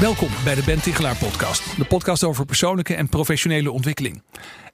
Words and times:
Welkom 0.00 0.28
bij 0.44 0.54
de 0.54 0.62
Ben 0.64 0.82
Tichelaar 0.82 1.16
podcast. 1.16 1.76
De 1.76 1.84
podcast 1.84 2.24
over 2.24 2.44
persoonlijke 2.44 2.94
en 2.94 3.08
professionele 3.08 3.70
ontwikkeling. 3.70 4.22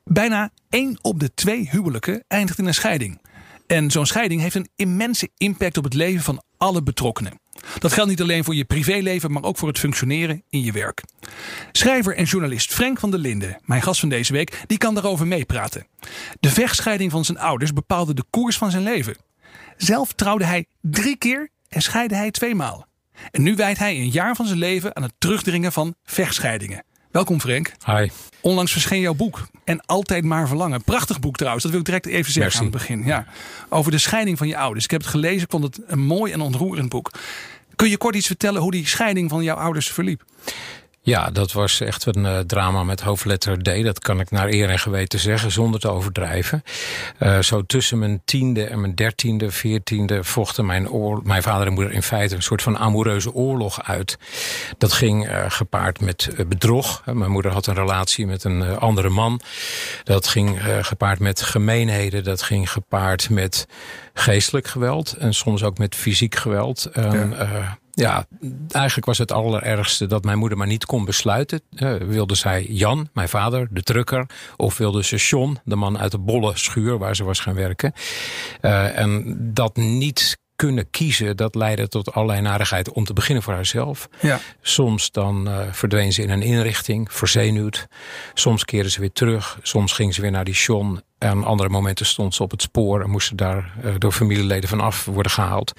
Bijna 0.05 0.51
één 0.71 0.99
op 1.03 1.21
de 1.21 1.35
twee 1.35 1.69
huwelijken 1.71 2.25
eindigt 2.29 2.59
in 2.59 2.67
een 2.67 2.75
scheiding. 2.75 3.21
En 3.67 3.91
zo'n 3.91 4.07
scheiding 4.07 4.41
heeft 4.41 4.55
een 4.55 4.69
immense 4.77 5.29
impact 5.37 5.77
op 5.77 5.85
het 5.85 5.95
leven 5.95 6.25
van 6.25 6.43
alle 6.57 6.83
betrokkenen. 6.83 7.41
Dat 7.79 7.93
geldt 7.93 8.11
niet 8.11 8.21
alleen 8.21 8.45
voor 8.45 8.55
je 8.55 8.65
privéleven, 8.65 9.33
maar 9.33 9.43
ook 9.43 9.57
voor 9.57 9.69
het 9.69 9.79
functioneren 9.79 10.43
in 10.49 10.63
je 10.63 10.73
werk. 10.73 11.03
Schrijver 11.73 12.17
en 12.17 12.25
journalist 12.25 12.75
Frank 12.75 12.99
van 12.99 13.11
der 13.11 13.21
Linden, 13.21 13.61
mijn 13.65 13.83
gast 13.83 14.01
van 14.01 14.09
deze 14.09 14.33
week, 14.33 14.63
die 14.67 14.79
kan 14.79 14.95
daarover 14.95 15.27
meepraten. 15.27 15.87
De 16.41 16.51
vechtscheiding 16.51 17.11
van 17.11 17.25
zijn 17.25 17.39
ouders 17.39 17.73
bepaalde 17.73 18.15
de 18.15 18.25
koers 18.31 18.59
van 18.59 18.71
zijn 18.71 18.83
leven. 18.83 19.17
Zelf 19.77 20.13
trouwde 20.13 20.45
hij 20.45 20.67
drie 20.81 21.17
keer 21.17 21.51
en 21.69 21.83
scheidde 21.83 22.17
hij 22.17 22.31
tweemaal. 22.31 22.87
En 23.31 23.43
nu 23.43 23.55
wijdt 23.55 23.79
hij 23.79 23.97
een 23.97 24.11
jaar 24.11 24.37
van 24.37 24.47
zijn 24.47 24.59
leven 24.59 24.97
aan 24.97 25.03
het 25.03 25.13
terugdringen 25.19 25.73
van 25.73 25.95
vechtscheidingen. 26.05 26.85
Welkom 27.11 27.41
Frank. 27.41 27.73
Hi. 27.87 28.09
Onlangs 28.41 28.73
verscheen 28.73 29.01
jouw 29.01 29.15
boek. 29.15 29.47
En 29.65 29.87
altijd 29.87 30.25
maar 30.25 30.49
verlangen. 30.49 30.85
Prachtig 30.85 31.21
boek 31.21 31.37
trouwens. 31.37 31.63
Dat 31.63 31.73
wil 31.73 31.81
ik 31.81 31.87
direct 31.87 32.07
even 32.07 32.33
zeggen 32.33 32.43
Merci. 32.43 32.59
aan 32.59 32.65
het 32.65 32.73
begin. 32.73 33.05
Ja. 33.05 33.27
Over 33.69 33.91
de 33.91 33.99
scheiding 33.99 34.39
van 34.39 34.49
je 34.49 34.57
ouders. 34.57 34.85
Ik 34.85 34.91
heb 34.91 35.01
het 35.01 35.11
gelezen. 35.11 35.43
Ik 35.43 35.51
vond 35.51 35.65
het 35.65 35.81
een 35.87 36.01
mooi 36.01 36.33
en 36.33 36.41
ontroerend 36.41 36.89
boek. 36.89 37.11
Kun 37.77 37.89
je 37.89 37.97
kort 37.97 38.15
iets 38.15 38.27
vertellen 38.27 38.63
hoe 38.63 38.71
die 38.71 38.87
scheiding 38.87 39.31
van 39.31 39.43
jouw 39.43 39.57
ouders 39.57 39.91
verliep? 39.91 40.25
Ja, 41.07 41.31
dat 41.31 41.53
was 41.53 41.81
echt 41.81 42.07
een 42.07 42.25
uh, 42.25 42.39
drama 42.39 42.85
met 42.85 43.01
hoofdletter 43.01 43.63
D. 43.63 43.85
Dat 43.85 43.99
kan 43.99 44.21
ik 44.21 44.31
naar 44.31 44.49
eer 44.49 44.69
en 44.69 44.79
geweten 44.79 45.19
zeggen, 45.19 45.51
zonder 45.51 45.81
te 45.81 45.89
overdrijven. 45.89 46.63
Uh, 47.21 47.39
zo 47.39 47.63
tussen 47.63 47.99
mijn 47.99 48.23
tiende 48.25 48.65
en 48.65 48.81
mijn 48.81 48.95
dertiende, 48.95 49.51
veertiende 49.51 50.25
vochten 50.25 50.67
mijn, 50.67 50.89
mijn 51.23 51.43
vader 51.43 51.67
en 51.67 51.73
moeder 51.73 51.93
in 51.93 52.03
feite 52.03 52.35
een 52.35 52.43
soort 52.43 52.63
van 52.63 52.79
amoureuze 52.79 53.33
oorlog 53.33 53.83
uit. 53.83 54.19
Dat 54.79 54.93
ging 54.93 55.29
uh, 55.29 55.45
gepaard 55.49 56.01
met 56.01 56.31
bedrog. 56.49 57.03
Mijn 57.05 57.31
moeder 57.31 57.53
had 57.53 57.67
een 57.67 57.75
relatie 57.75 58.27
met 58.27 58.45
een 58.45 58.79
andere 58.79 59.09
man. 59.09 59.41
Dat 60.05 60.27
ging 60.27 60.61
gepaard 60.81 61.19
met 61.19 61.43
gemeenheden. 61.43 62.25
Dat 62.25 62.43
ging 62.43 62.71
gepaard 62.71 63.31
met 63.31 63.67
geestelijk 64.15 64.67
geweld 64.67 65.13
en 65.13 65.35
soms 65.35 65.63
ook 65.63 65.79
met 65.79 65.95
fysiek 65.95 66.35
geweld. 66.35 66.89
Ja. 66.95 67.79
Ja, 67.95 68.27
eigenlijk 68.71 69.07
was 69.07 69.19
het 69.19 69.33
allerergste 69.33 70.07
dat 70.07 70.25
mijn 70.25 70.39
moeder 70.39 70.59
maar 70.59 70.67
niet 70.67 70.87
kon 70.87 71.05
besluiten. 71.05 71.61
Uh, 71.71 71.95
wilde 71.95 72.35
zij 72.35 72.67
Jan, 72.69 73.09
mijn 73.13 73.29
vader, 73.29 73.69
de 73.71 73.83
trucker, 73.83 74.27
of 74.57 74.79
wilde 74.79 75.05
ze 75.05 75.17
John, 75.17 75.59
de 75.65 75.77
man 75.77 75.99
uit 75.99 76.11
de 76.11 76.19
bolle 76.19 76.53
schuur 76.59 76.99
waar 76.99 77.17
ze 77.17 77.25
was 77.25 77.41
gaan 77.41 77.55
werken. 77.55 77.93
Uh, 78.63 78.99
en 78.99 79.37
dat 79.55 79.77
niet 79.77 80.39
kunnen 80.57 80.91
kiezen, 80.91 81.37
dat 81.37 81.55
leidde 81.55 81.89
tot 81.89 82.13
allerlei 82.13 82.41
narigheid 82.41 82.93
om 82.93 83.05
te 83.05 83.13
beginnen 83.13 83.43
voor 83.43 83.53
haarzelf. 83.53 84.09
Ja. 84.21 84.41
Soms 84.61 85.11
dan 85.11 85.49
uh, 85.49 85.59
verdween 85.71 86.13
ze 86.13 86.23
in 86.23 86.31
een 86.31 86.43
inrichting, 86.43 87.13
verzenuwd. 87.13 87.87
Soms 88.35 88.65
keerden 88.65 88.91
ze 88.91 89.01
weer 89.01 89.13
terug. 89.13 89.59
Soms 89.63 89.93
ging 89.93 90.15
ze 90.15 90.21
weer 90.21 90.31
naar 90.31 90.45
die 90.45 90.55
John. 90.55 91.01
En 91.19 91.45
andere 91.45 91.69
momenten 91.69 92.07
stond 92.07 92.35
ze 92.35 92.43
op 92.43 92.51
het 92.51 92.63
spoor 92.63 93.03
en 93.03 93.11
moesten 93.11 93.37
daar 93.37 93.73
uh, 93.85 93.95
door 93.99 94.13
familieleden 94.13 94.69
van 94.69 94.81
af 94.81 95.05
worden 95.05 95.33
gehaald. 95.33 95.73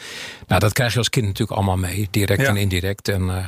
Nou, 0.48 0.60
dat 0.60 0.74
krijg 0.74 0.92
je 0.92 0.98
als 0.98 1.10
kind 1.10 1.26
natuurlijk 1.26 1.58
allemaal 1.58 1.78
mee, 1.78 2.08
direct 2.12 2.42
ja. 2.42 2.48
en 2.48 2.58
indirect. 2.58 3.08
En 3.08 3.22
uh, 3.22 3.48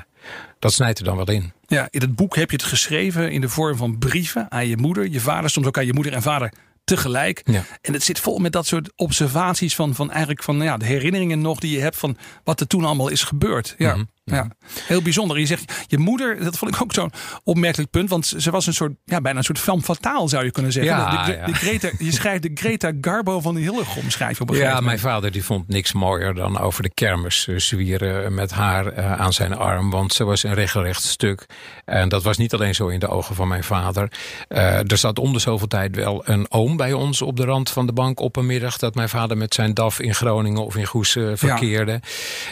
dat 0.60 0.74
snijdt 0.74 1.00
er 1.00 1.06
dan 1.06 1.16
wel 1.16 1.30
in. 1.30 1.54
Ja, 1.68 1.88
in 1.92 2.02
het 2.02 2.16
boek 2.16 2.36
heb 2.36 2.50
je 2.50 2.56
het 2.56 2.66
geschreven 2.66 3.32
in 3.32 3.42
de 3.42 3.50
vorm 3.50 3.78
van 3.78 3.98
brieven 3.98 4.52
aan 4.52 4.68
je 4.68 4.78
moeder, 4.78 5.10
je 5.10 5.20
vader, 5.20 5.50
soms 5.50 5.68
ook 5.68 5.78
aan 5.78 5.86
je 5.86 5.94
moeder 5.94 6.14
en 6.14 6.22
vader 6.22 6.52
tegelijk. 6.88 7.42
Ja. 7.46 7.64
En 7.82 7.94
het 7.94 8.04
zit 8.04 8.20
vol 8.20 8.38
met 8.38 8.52
dat 8.52 8.66
soort 8.68 8.92
observaties 8.96 9.76
van, 9.76 9.96
van 9.96 10.12
eigenlijk 10.12 10.44
van 10.44 10.62
ja, 10.62 10.78
de 10.78 10.86
herinneringen 10.86 11.42
nog 11.42 11.60
die 11.60 11.72
je 11.72 11.80
hebt 11.80 11.98
van 11.98 12.18
wat 12.44 12.60
er 12.60 12.68
toen 12.68 12.86
allemaal 12.86 13.08
is 13.08 13.24
gebeurd. 13.24 13.76
Ja. 13.78 13.96
Mhm. 13.96 14.04
Ja, 14.32 14.48
heel 14.84 15.02
bijzonder. 15.02 15.40
Je 15.40 15.46
zegt, 15.46 15.86
je 15.88 15.98
moeder, 15.98 16.44
dat 16.44 16.58
vond 16.58 16.76
ik 16.76 16.82
ook 16.82 16.94
zo'n 16.94 17.12
opmerkelijk 17.44 17.90
punt. 17.90 18.10
Want 18.10 18.26
ze 18.38 18.52
was 18.52 18.68
een 18.68 18.74
soort, 18.74 18.92
ja, 19.06 19.22
bijna 19.22 19.38
een 19.38 19.44
soort 19.44 19.60
femme 19.60 19.82
fatale 19.82 20.30
zou 20.30 20.44
je 20.44 20.52
kunnen 20.52 20.72
zeggen. 20.72 20.96
Ja, 20.96 21.26
de, 21.26 21.32
de, 21.32 21.38
ja. 21.38 21.46
de 21.46 21.54
Greta, 21.54 21.90
je 21.98 22.12
schrijft 22.12 22.42
de 22.42 22.52
Greta 22.54 22.92
Garbo 23.02 23.40
van 23.40 23.56
de 23.56 23.62
Hillegom, 23.62 24.10
schrijf 24.10 24.38
je 24.38 24.44
op 24.44 24.50
een 24.50 24.56
gegeven 24.56 24.76
Ja, 24.76 24.82
mijn 24.82 25.00
vader 25.00 25.32
die 25.32 25.44
vond 25.44 25.68
niks 25.68 25.94
mooier 25.94 26.34
dan 26.34 26.60
over 26.60 26.84
de 26.84 26.90
kermis 26.94 27.48
uh, 27.48 27.60
zwieren 27.60 28.34
met 28.34 28.52
haar 28.52 28.98
uh, 28.98 29.20
aan 29.20 29.34
zijn 29.34 29.56
arm. 29.56 29.90
Want 29.90 30.14
ze 30.14 30.24
was 30.24 30.44
een 30.44 30.54
regelrecht 30.54 31.04
stuk. 31.04 31.46
En 31.86 32.10
dat 32.10 32.24
was 32.24 32.38
niet 32.38 32.54
alleen 32.54 32.76
zo 32.76 32.88
in 32.88 33.00
de 33.00 33.08
ogen 33.08 33.36
van 33.36 33.48
mijn 33.48 33.64
vader. 33.64 34.12
Uh, 34.50 34.92
er 34.92 34.98
zat 34.98 35.20
om 35.20 35.34
de 35.34 35.40
zoveel 35.40 35.68
tijd 35.68 35.96
wel 35.96 36.22
een 36.26 36.52
oom 36.52 36.78
bij 36.78 36.94
ons 36.94 37.22
op 37.22 37.38
de 37.38 37.46
rand 37.46 37.70
van 37.70 37.86
de 37.86 37.94
bank 37.94 38.20
op 38.20 38.36
een 38.36 38.46
middag. 38.46 38.78
Dat 38.78 38.96
mijn 38.96 39.10
vader 39.10 39.38
met 39.38 39.54
zijn 39.54 39.74
DAF 39.74 40.00
in 40.00 40.16
Groningen 40.16 40.66
of 40.66 40.76
in 40.76 40.86
Goes 40.86 41.18
verkeerde. 41.34 42.00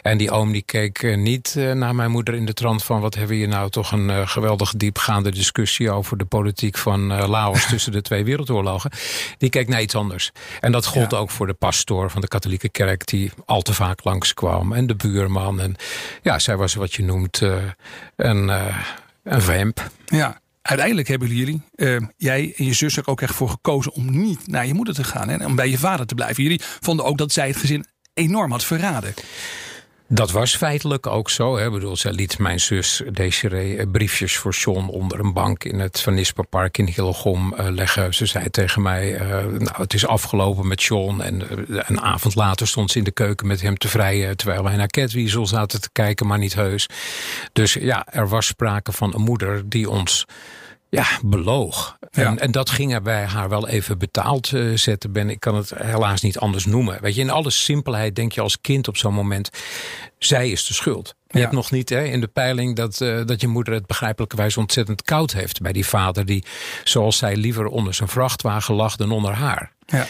En 0.01 0.17
die 0.17 0.31
oom 0.31 0.51
die 0.51 0.61
keek 0.61 1.15
niet 1.17 1.55
naar 1.73 1.95
mijn 1.95 2.11
moeder 2.11 2.33
in 2.33 2.45
de 2.45 2.53
trant 2.53 2.83
van 2.83 3.01
wat 3.01 3.13
hebben 3.13 3.31
we 3.31 3.37
hier 3.37 3.47
nou 3.47 3.69
toch 3.69 3.91
een 3.91 4.09
uh, 4.09 4.27
geweldig 4.27 4.73
diepgaande 4.77 5.31
discussie 5.31 5.91
over 5.91 6.17
de 6.17 6.25
politiek 6.25 6.77
van 6.77 7.11
uh, 7.11 7.27
Laos 7.27 7.67
tussen 7.69 7.91
de 7.91 8.01
twee 8.01 8.23
wereldoorlogen. 8.23 8.91
Die 9.37 9.49
keek 9.49 9.67
naar 9.67 9.81
iets 9.81 9.95
anders. 9.95 10.31
En 10.59 10.71
dat 10.71 10.85
gold 10.85 11.11
ja. 11.11 11.17
ook 11.17 11.31
voor 11.31 11.47
de 11.47 11.53
pastoor 11.53 12.11
van 12.11 12.21
de 12.21 12.27
katholieke 12.27 12.69
kerk 12.69 13.07
die 13.07 13.31
al 13.45 13.61
te 13.61 13.73
vaak 13.73 14.03
langskwam. 14.03 14.73
En 14.73 14.87
de 14.87 14.95
buurman. 14.95 15.59
En 15.59 15.75
ja, 16.21 16.39
zij 16.39 16.57
was 16.57 16.73
wat 16.73 16.93
je 16.93 17.03
noemt 17.03 17.41
uh, 17.41 17.55
een, 18.15 18.51
een 19.23 19.41
vamp. 19.41 19.89
Ja. 20.05 20.39
Uiteindelijk 20.61 21.07
hebben 21.07 21.27
jullie, 21.27 21.61
uh, 21.75 21.97
jij 22.17 22.53
en 22.57 22.65
je 22.65 22.73
zus, 22.73 22.97
er 22.97 23.07
ook 23.07 23.21
echt 23.21 23.35
voor 23.35 23.49
gekozen 23.49 23.91
om 23.91 24.19
niet 24.19 24.47
naar 24.47 24.67
je 24.67 24.73
moeder 24.73 24.93
te 24.93 25.03
gaan. 25.03 25.29
En 25.29 25.45
om 25.45 25.55
bij 25.55 25.69
je 25.69 25.77
vader 25.77 26.05
te 26.05 26.15
blijven. 26.15 26.43
Jullie 26.43 26.61
vonden 26.79 27.05
ook 27.05 27.17
dat 27.17 27.31
zij 27.31 27.47
het 27.47 27.57
gezin 27.57 27.85
enorm 28.13 28.51
had 28.51 28.63
verraden. 28.63 29.13
Dat 30.07 30.31
was 30.31 30.55
feitelijk 30.55 31.07
ook 31.07 31.29
zo. 31.29 31.57
Hè. 31.57 31.65
Ik 31.65 31.71
bedoel, 31.71 31.95
zij 31.95 32.11
liet 32.11 32.39
mijn 32.39 32.59
zus 32.59 33.01
Desiree 33.11 33.87
briefjes 33.87 34.37
voor 34.37 34.51
John 34.51 34.87
onder 34.87 35.19
een 35.19 35.33
bank 35.33 35.63
in 35.63 35.79
het 35.79 36.01
Van 36.01 36.13
Nispenpark 36.13 36.77
in 36.77 36.87
Hillegom 36.87 37.53
uh, 37.53 37.67
leggen. 37.69 38.13
Ze 38.13 38.25
zei 38.25 38.49
tegen 38.49 38.81
mij, 38.81 39.13
uh, 39.13 39.29
nou 39.45 39.81
het 39.81 39.93
is 39.93 40.07
afgelopen 40.07 40.67
met 40.67 40.83
John. 40.83 41.21
En 41.21 41.43
een 41.67 42.01
avond 42.01 42.35
later 42.35 42.67
stond 42.67 42.91
ze 42.91 42.97
in 42.97 43.03
de 43.03 43.11
keuken 43.11 43.47
met 43.47 43.61
hem 43.61 43.77
te 43.77 43.87
vrijen. 43.87 44.37
Terwijl 44.37 44.63
wij 44.63 44.75
naar 44.75 44.87
Catweasel 44.87 45.47
zaten 45.47 45.81
te 45.81 45.89
kijken, 45.91 46.27
maar 46.27 46.39
niet 46.39 46.55
heus. 46.55 46.87
Dus 47.53 47.73
ja, 47.73 48.07
er 48.11 48.27
was 48.27 48.45
sprake 48.45 48.91
van 48.91 49.13
een 49.13 49.21
moeder 49.21 49.69
die 49.69 49.89
ons 49.89 50.25
ja, 50.95 51.05
beloog. 51.23 51.97
Ja. 52.11 52.25
En, 52.25 52.39
en 52.39 52.51
dat 52.51 52.69
ging 52.69 52.93
er 52.93 53.01
bij 53.01 53.25
haar 53.25 53.49
wel 53.49 53.67
even 53.67 53.97
betaald 53.97 54.51
uh, 54.51 54.77
zetten. 54.77 55.11
Ben, 55.11 55.29
ik 55.29 55.39
kan 55.39 55.55
het 55.55 55.71
helaas 55.75 56.21
niet 56.21 56.39
anders 56.39 56.65
noemen. 56.65 57.01
Weet 57.01 57.15
je, 57.15 57.21
in 57.21 57.29
alle 57.29 57.49
simpelheid 57.49 58.15
denk 58.15 58.31
je 58.31 58.41
als 58.41 58.61
kind 58.61 58.87
op 58.87 58.97
zo'n 58.97 59.13
moment... 59.13 59.49
zij 60.17 60.49
is 60.49 60.65
de 60.65 60.73
schuld. 60.73 61.15
Je 61.27 61.37
Ja. 61.37 61.39
hebt 61.39 61.53
nog 61.55 61.71
niet 61.71 61.89
hè, 61.89 62.03
in 62.03 62.21
de 62.21 62.27
peiling 62.27 62.75
dat, 62.75 63.01
uh, 63.01 63.25
dat 63.25 63.41
je 63.41 63.47
moeder 63.47 63.73
het 63.73 63.85
begrijpelijkerwijs 63.85 64.57
ontzettend 64.57 65.01
koud 65.03 65.33
heeft 65.33 65.61
bij 65.61 65.73
die 65.73 65.85
vader 65.85 66.25
die, 66.25 66.43
zoals 66.83 67.17
zij, 67.17 67.35
liever 67.35 67.65
onder 67.65 67.93
zijn 67.93 68.09
vrachtwagen 68.09 68.75
lag 68.75 68.95
dan 68.95 69.11
onder 69.11 69.33
haar. 69.33 69.71
Ja. 69.85 70.05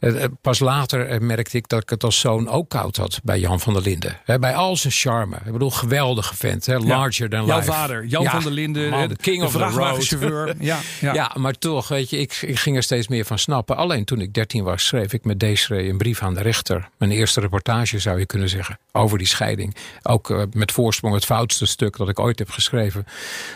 Uh, 0.00 0.24
pas 0.40 0.58
later 0.58 1.22
merkte 1.22 1.56
ik 1.56 1.68
dat 1.68 1.82
ik 1.82 1.90
het 1.90 2.04
als 2.04 2.18
zoon 2.20 2.48
ook 2.48 2.68
koud 2.68 2.96
had 2.96 3.20
bij 3.22 3.38
Jan 3.38 3.60
van 3.60 3.72
der 3.72 3.82
Linden. 3.82 4.16
Bij 4.40 4.54
al 4.54 4.76
zijn 4.76 4.92
charme. 4.92 5.36
Ik 5.44 5.52
bedoel, 5.52 5.70
geweldige 5.70 6.36
vent. 6.36 6.66
He, 6.66 6.78
larger 6.78 7.28
than 7.30 7.46
Jouw 7.46 7.58
life. 7.58 7.70
vader, 7.72 8.04
Jan 8.06 8.22
Ja, 8.22 8.30
van 8.30 8.42
der 8.42 8.52
Linden, 8.52 8.90
man, 8.90 9.08
de, 9.08 9.16
king 9.16 9.38
de 9.40 9.44
of 9.46 9.52
the 9.52 10.28
road. 10.28 10.54
Ja, 10.60 10.78
ja. 11.00 11.12
Ja, 11.14 11.30
maar 11.38 11.52
toch, 11.52 11.88
weet 11.88 12.10
je, 12.10 12.18
ik, 12.18 12.38
ik 12.42 12.58
ging 12.58 12.76
er 12.76 12.82
steeds 12.82 13.08
meer 13.08 13.24
van 13.24 13.38
snappen. 13.38 13.76
Alleen 13.76 14.04
toen 14.04 14.20
ik 14.20 14.34
13 14.34 14.64
was, 14.64 14.86
schreef 14.86 15.12
ik 15.12 15.24
met 15.24 15.40
Desiree 15.40 15.88
een 15.88 15.98
brief 15.98 16.22
aan 16.22 16.34
de 16.34 16.42
rechter. 16.42 16.88
Mijn 16.98 17.10
eerste 17.10 17.40
reportage 17.40 17.98
zou 17.98 18.18
je 18.18 18.26
kunnen 18.26 18.48
zeggen, 18.48 18.78
over 18.92 19.18
die 19.18 19.26
scheiding. 19.26 19.76
Ook 20.02 20.30
uh, 20.30 20.42
met 20.52 20.72
voorsprong 20.72 21.14
het 21.14 21.24
foutste 21.24 21.66
stuk 21.66 21.96
dat 21.96 22.08
ik 22.08 22.18
ooit 22.18 22.38
heb 22.38 22.50
geschreven. 22.50 23.06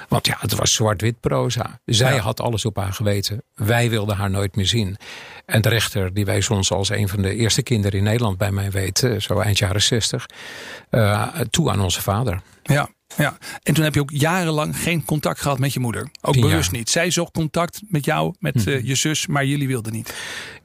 Want 0.08 0.26
ja, 0.26 0.36
het 0.40 0.54
was 0.54 0.72
zwart-wit 0.74 1.20
proza. 1.20 1.80
Zij 1.84 2.14
Ja. 2.14 2.20
had 2.20 2.40
alles 2.40 2.64
op 2.64 2.76
haar 2.76 2.92
geweten. 2.92 3.42
Wij 3.54 3.90
wilden 3.90 4.16
haar 4.16 4.30
nooit 4.30 4.56
meer 4.56 4.66
zien. 4.66 4.96
En 5.46 5.62
de 5.62 5.68
rechter, 5.68 6.14
die 6.14 6.24
wees 6.24 6.50
ons 6.50 6.72
als 6.72 6.88
een 6.88 7.08
van 7.08 7.22
de 7.22 7.34
eerste 7.34 7.62
kinderen 7.62 7.98
in 7.98 8.04
Nederland 8.04 8.38
bij 8.38 8.50
mij 8.50 8.70
weet, 8.70 9.02
eh, 9.02 9.20
zo 9.20 9.40
eind 9.40 9.58
jaren 9.58 9.82
60, 9.82 10.26
uh, 10.90 11.28
toe 11.50 11.70
aan 11.70 11.80
onze 11.80 12.02
vader. 12.02 12.40
Ja, 12.62 12.88
ja. 13.16 13.36
En 13.62 13.74
toen 13.74 13.84
heb 13.84 13.94
je 13.94 14.00
ook 14.00 14.10
jarenlang 14.10 14.76
geen 14.78 15.04
contact 15.04 15.40
gehad 15.40 15.58
met 15.58 15.72
je 15.72 15.80
moeder. 15.80 16.08
Ook 16.20 16.40
bewust 16.40 16.70
niet. 16.72 16.90
Zij 16.90 17.10
zocht 17.10 17.32
contact 17.32 17.80
met 17.88 18.04
jou, 18.04 18.34
met 18.38 18.54
Mhm. 18.54 18.68
uh, 18.68 18.84
je 18.84 18.94
zus, 18.94 19.26
maar 19.26 19.44
jullie 19.44 19.66
wilden 19.68 19.92
niet. 19.92 20.14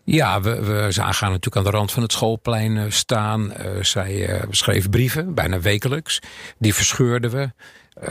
Ja, 0.04 0.42
we, 0.42 0.64
we 0.64 0.86
zagen 0.90 1.20
haar 1.20 1.30
natuurlijk 1.30 1.56
aan 1.56 1.72
de 1.72 1.78
rand 1.78 1.92
van 1.92 2.04
het 2.04 2.12
schoolplein 2.12 2.76
uh, 2.76 2.84
staan. 2.90 3.54
Uh, 3.60 3.84
zij 3.84 4.42
schreef 4.50 4.90
brieven, 4.90 5.34
bijna 5.34 5.60
wekelijks. 5.60 6.20
Die 6.58 6.74
verscheurden 6.74 7.32
we. 7.32 7.52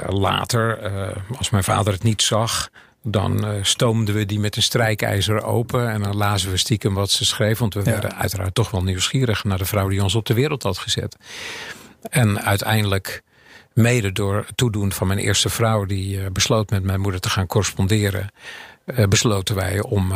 Later, 0.06 0.90
als 1.38 1.50
mijn 1.50 1.64
vader 1.64 1.92
het 1.92 2.02
niet 2.02 2.22
zag, 2.22 2.70
dan 3.10 3.44
uh, 3.44 3.50
stoomden 3.62 4.14
we 4.14 4.26
die 4.26 4.38
met 4.38 4.56
een 4.56 4.62
strijkijzer 4.62 5.42
open. 5.42 5.90
En 5.90 6.02
dan 6.02 6.16
lazen 6.16 6.50
we 6.50 6.56
stiekem 6.56 6.94
wat 6.94 7.10
ze 7.10 7.24
schreef. 7.24 7.58
Want 7.58 7.74
we 7.74 7.82
werden 7.82 8.16
uiteraard 8.16 8.54
toch 8.54 8.70
wel 8.70 8.82
nieuwsgierig 8.82 9.44
naar 9.44 9.58
de 9.58 9.64
vrouw 9.64 9.88
die 9.88 10.02
ons 10.02 10.14
op 10.14 10.26
de 10.26 10.34
wereld 10.34 10.62
had 10.62 10.78
gezet. 10.78 11.16
En 12.10 12.42
uiteindelijk, 12.42 13.22
mede 13.72 14.12
door 14.12 14.36
het 14.36 14.56
toedoen 14.56 14.92
van 14.92 15.06
mijn 15.06 15.18
eerste 15.18 15.48
vrouw, 15.48 15.84
die 15.84 16.16
uh, 16.16 16.26
besloot 16.32 16.70
met 16.70 16.82
mijn 16.82 17.00
moeder 17.00 17.20
te 17.20 17.30
gaan 17.30 17.46
corresponderen, 17.46 18.32
uh, 18.84 19.06
besloten 19.06 19.54
wij 19.54 19.82
om 19.82 20.12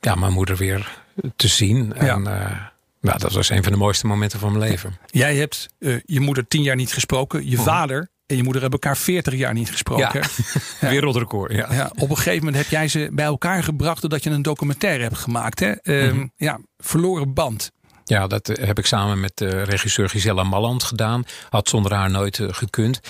ja, 0.00 0.14
mijn 0.14 0.32
moeder 0.32 0.56
weer 0.56 1.02
te 1.36 1.48
zien. 1.48 1.92
Ja. 1.94 2.14
En 2.14 2.22
nou, 3.00 3.18
dat 3.18 3.32
was 3.32 3.48
een 3.48 3.62
van 3.62 3.72
de 3.72 3.78
mooiste 3.78 4.06
momenten 4.06 4.38
van 4.38 4.52
mijn 4.52 4.70
leven. 4.70 4.98
Jij 5.06 5.36
hebt 5.36 5.68
je 6.04 6.20
moeder 6.20 6.48
tien 6.48 6.62
jaar 6.62 6.76
niet 6.76 6.92
gesproken. 6.92 7.50
Je 7.50 7.58
vader 7.58 8.08
en 8.34 8.40
je 8.40 8.44
moeder 8.44 8.62
hebben 8.62 8.80
elkaar 8.80 8.96
40 8.96 9.34
jaar 9.34 9.54
niet 9.54 9.70
gesproken. 9.70 10.22
Ja. 10.80 10.90
Wereldrecord, 10.90 11.52
ja. 11.52 11.66
ja. 11.70 11.90
Op 11.98 12.10
een 12.10 12.16
gegeven 12.16 12.38
moment 12.38 12.56
heb 12.56 12.66
jij 12.66 12.88
ze 12.88 13.08
bij 13.12 13.24
elkaar 13.24 13.62
gebracht 13.62 14.00
doordat 14.00 14.22
je 14.22 14.30
een 14.30 14.42
documentaire 14.42 15.02
hebt 15.02 15.18
gemaakt. 15.18 15.60
Hè? 15.60 15.72
Mm 15.82 16.32
ja, 16.36 16.60
verloren 16.76 17.34
band. 17.34 17.70
Ja, 18.04 18.26
dat 18.26 18.48
eh, 18.48 18.66
heb 18.66 18.78
ik 18.78 18.86
samen 18.86 19.20
met 19.20 19.32
de 19.34 19.62
regisseur 19.62 20.08
Gisella 20.08 20.42
Malland 20.42 20.82
gedaan. 20.82 21.24
Had 21.50 21.68
zonder 21.68 21.92
haar 21.92 22.10
nooit 22.10 22.38
eh, 22.38 22.48
gekund. 22.50 23.00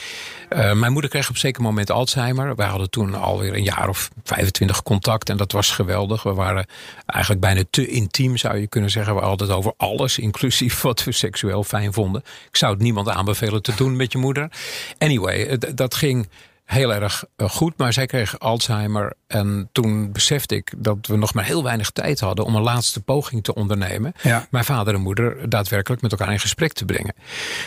Mijn 0.48 0.92
moeder 0.92 1.10
kreeg 1.10 1.28
op 1.28 1.34
een 1.34 1.40
zeker 1.40 1.62
moment 1.62 1.90
Alzheimer. 1.90 2.54
Wij 2.54 2.66
hadden 2.66 2.90
toen 2.90 3.14
alweer 3.14 3.54
een 3.54 3.62
jaar 3.62 3.88
of 3.88 4.10
25 4.24 4.82
contact 4.82 5.28
en 5.28 5.36
dat 5.36 5.52
was 5.52 5.70
geweldig. 5.70 6.22
We 6.22 6.32
waren 6.32 6.66
eigenlijk 7.06 7.40
bijna 7.40 7.62
te 7.70 7.86
intiem, 7.86 8.36
zou 8.36 8.56
je 8.56 8.66
kunnen 8.66 8.90
zeggen. 8.90 9.14
We 9.14 9.20
hadden 9.20 9.46
het 9.46 9.56
over 9.56 9.72
alles, 9.76 10.18
inclusief 10.18 10.80
wat 10.80 11.04
we 11.04 11.12
seksueel 11.12 11.64
fijn 11.64 11.92
vonden. 11.92 12.22
Ik 12.48 12.56
zou 12.56 12.72
het 12.72 12.82
niemand 12.82 13.08
aanbevelen 13.08 13.62
te 13.62 13.72
doen 13.76 13.96
met 13.96 14.12
je 14.12 14.18
moeder. 14.18 14.50
Anyway, 14.98 15.58
dat 15.74 15.94
ging 15.94 16.28
heel 16.64 16.94
erg 16.94 17.24
eh, 17.36 17.48
goed, 17.48 17.78
maar 17.78 17.92
zij 17.92 18.06
kreeg 18.06 18.38
Alzheimer. 18.38 19.12
En 19.26 19.68
toen 19.72 20.12
besefte 20.12 20.54
ik 20.54 20.72
dat 20.76 21.06
we 21.06 21.16
nog 21.16 21.34
maar 21.34 21.44
heel 21.44 21.62
weinig 21.62 21.90
tijd 21.90 22.20
hadden 22.20 22.44
om 22.44 22.54
een 22.54 22.62
laatste 22.62 23.02
poging 23.02 23.42
te 23.42 23.54
ondernemen. 23.54 24.12
Mijn 24.50 24.64
vader 24.64 24.94
en 24.94 25.00
moeder 25.00 25.48
daadwerkelijk 25.48 26.02
met 26.02 26.10
elkaar 26.12 26.32
in 26.32 26.40
gesprek 26.40 26.72
te 26.72 26.84
brengen. 26.84 27.14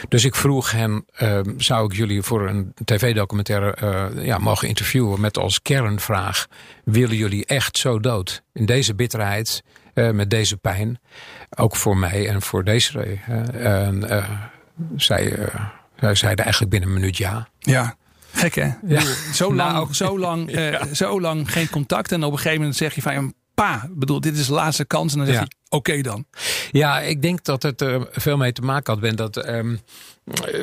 Dus 0.10 0.26
ik 0.26 0.36
vroeg 0.36 0.72
hen: 0.72 1.06
uh, 1.20 1.40
zou 1.58 1.86
ik 1.86 1.98
jullie 1.98 2.22
voor 2.22 2.48
een 2.48 2.74
tv-documentaire 2.86 3.78
uh, 3.84 4.26
ja, 4.26 4.38
mogen 4.38 4.68
interviewen 4.68 5.22
met 5.22 5.38
als 5.38 5.62
kernvraag: 5.62 6.48
willen 6.84 7.16
jullie 7.16 7.46
echt 7.46 7.78
zo 7.78 8.00
dood? 8.00 8.44
In 8.54 8.66
deze 8.66 8.96
bitterheid, 8.96 9.64
uh, 9.94 10.10
met 10.12 10.30
deze 10.30 10.58
pijn. 10.58 11.00
Ook 11.50 11.76
voor 11.76 11.98
mij 11.98 12.30
en 12.30 12.42
voor 12.42 12.64
deze. 12.64 13.00
en 13.54 14.26
zij, 14.96 15.50
zij 16.00 16.16
zeiden 16.16 16.44
eigenlijk 16.44 16.72
binnen 16.72 16.90
een 16.90 16.96
minuut 16.96 17.18
ja. 17.18 17.48
Ja. 17.60 17.96
Gek 18.38 18.56
hè? 18.56 18.70
Ja. 18.88 19.02
Zo, 19.34 19.54
lang, 19.54 19.72
nou, 19.72 19.94
zo, 19.94 20.20
lang, 20.20 20.52
uh, 20.58 20.84
zo 20.94 21.22
lang 21.22 21.52
geen 21.52 21.70
contact. 21.70 22.12
En 22.12 22.24
op 22.24 22.32
een 22.32 22.38
gegeven 22.38 22.60
moment 22.60 22.78
zeg 22.78 22.96
je 22.96 23.02
van 23.02 23.34
pa, 23.54 23.90
bedoel, 23.92 24.20
dit 24.20 24.38
is 24.38 24.48
de 24.48 24.54
laatste 24.54 24.86
kans. 24.86 25.12
En 25.12 25.18
dan 25.18 25.28
zeg 25.28 25.40
je 25.40 25.56
oké 25.70 26.02
dan. 26.02 26.26
Ja, 26.72 27.00
ik 27.00 27.22
denk 27.22 27.44
dat 27.44 27.64
het 27.64 27.82
er 27.82 28.08
veel 28.12 28.38
mee 28.38 28.52
te 28.52 28.62
maken 28.62 28.94
had. 28.94 29.02
Ben 29.02 29.16
dat 29.16 29.48
um, 29.48 29.80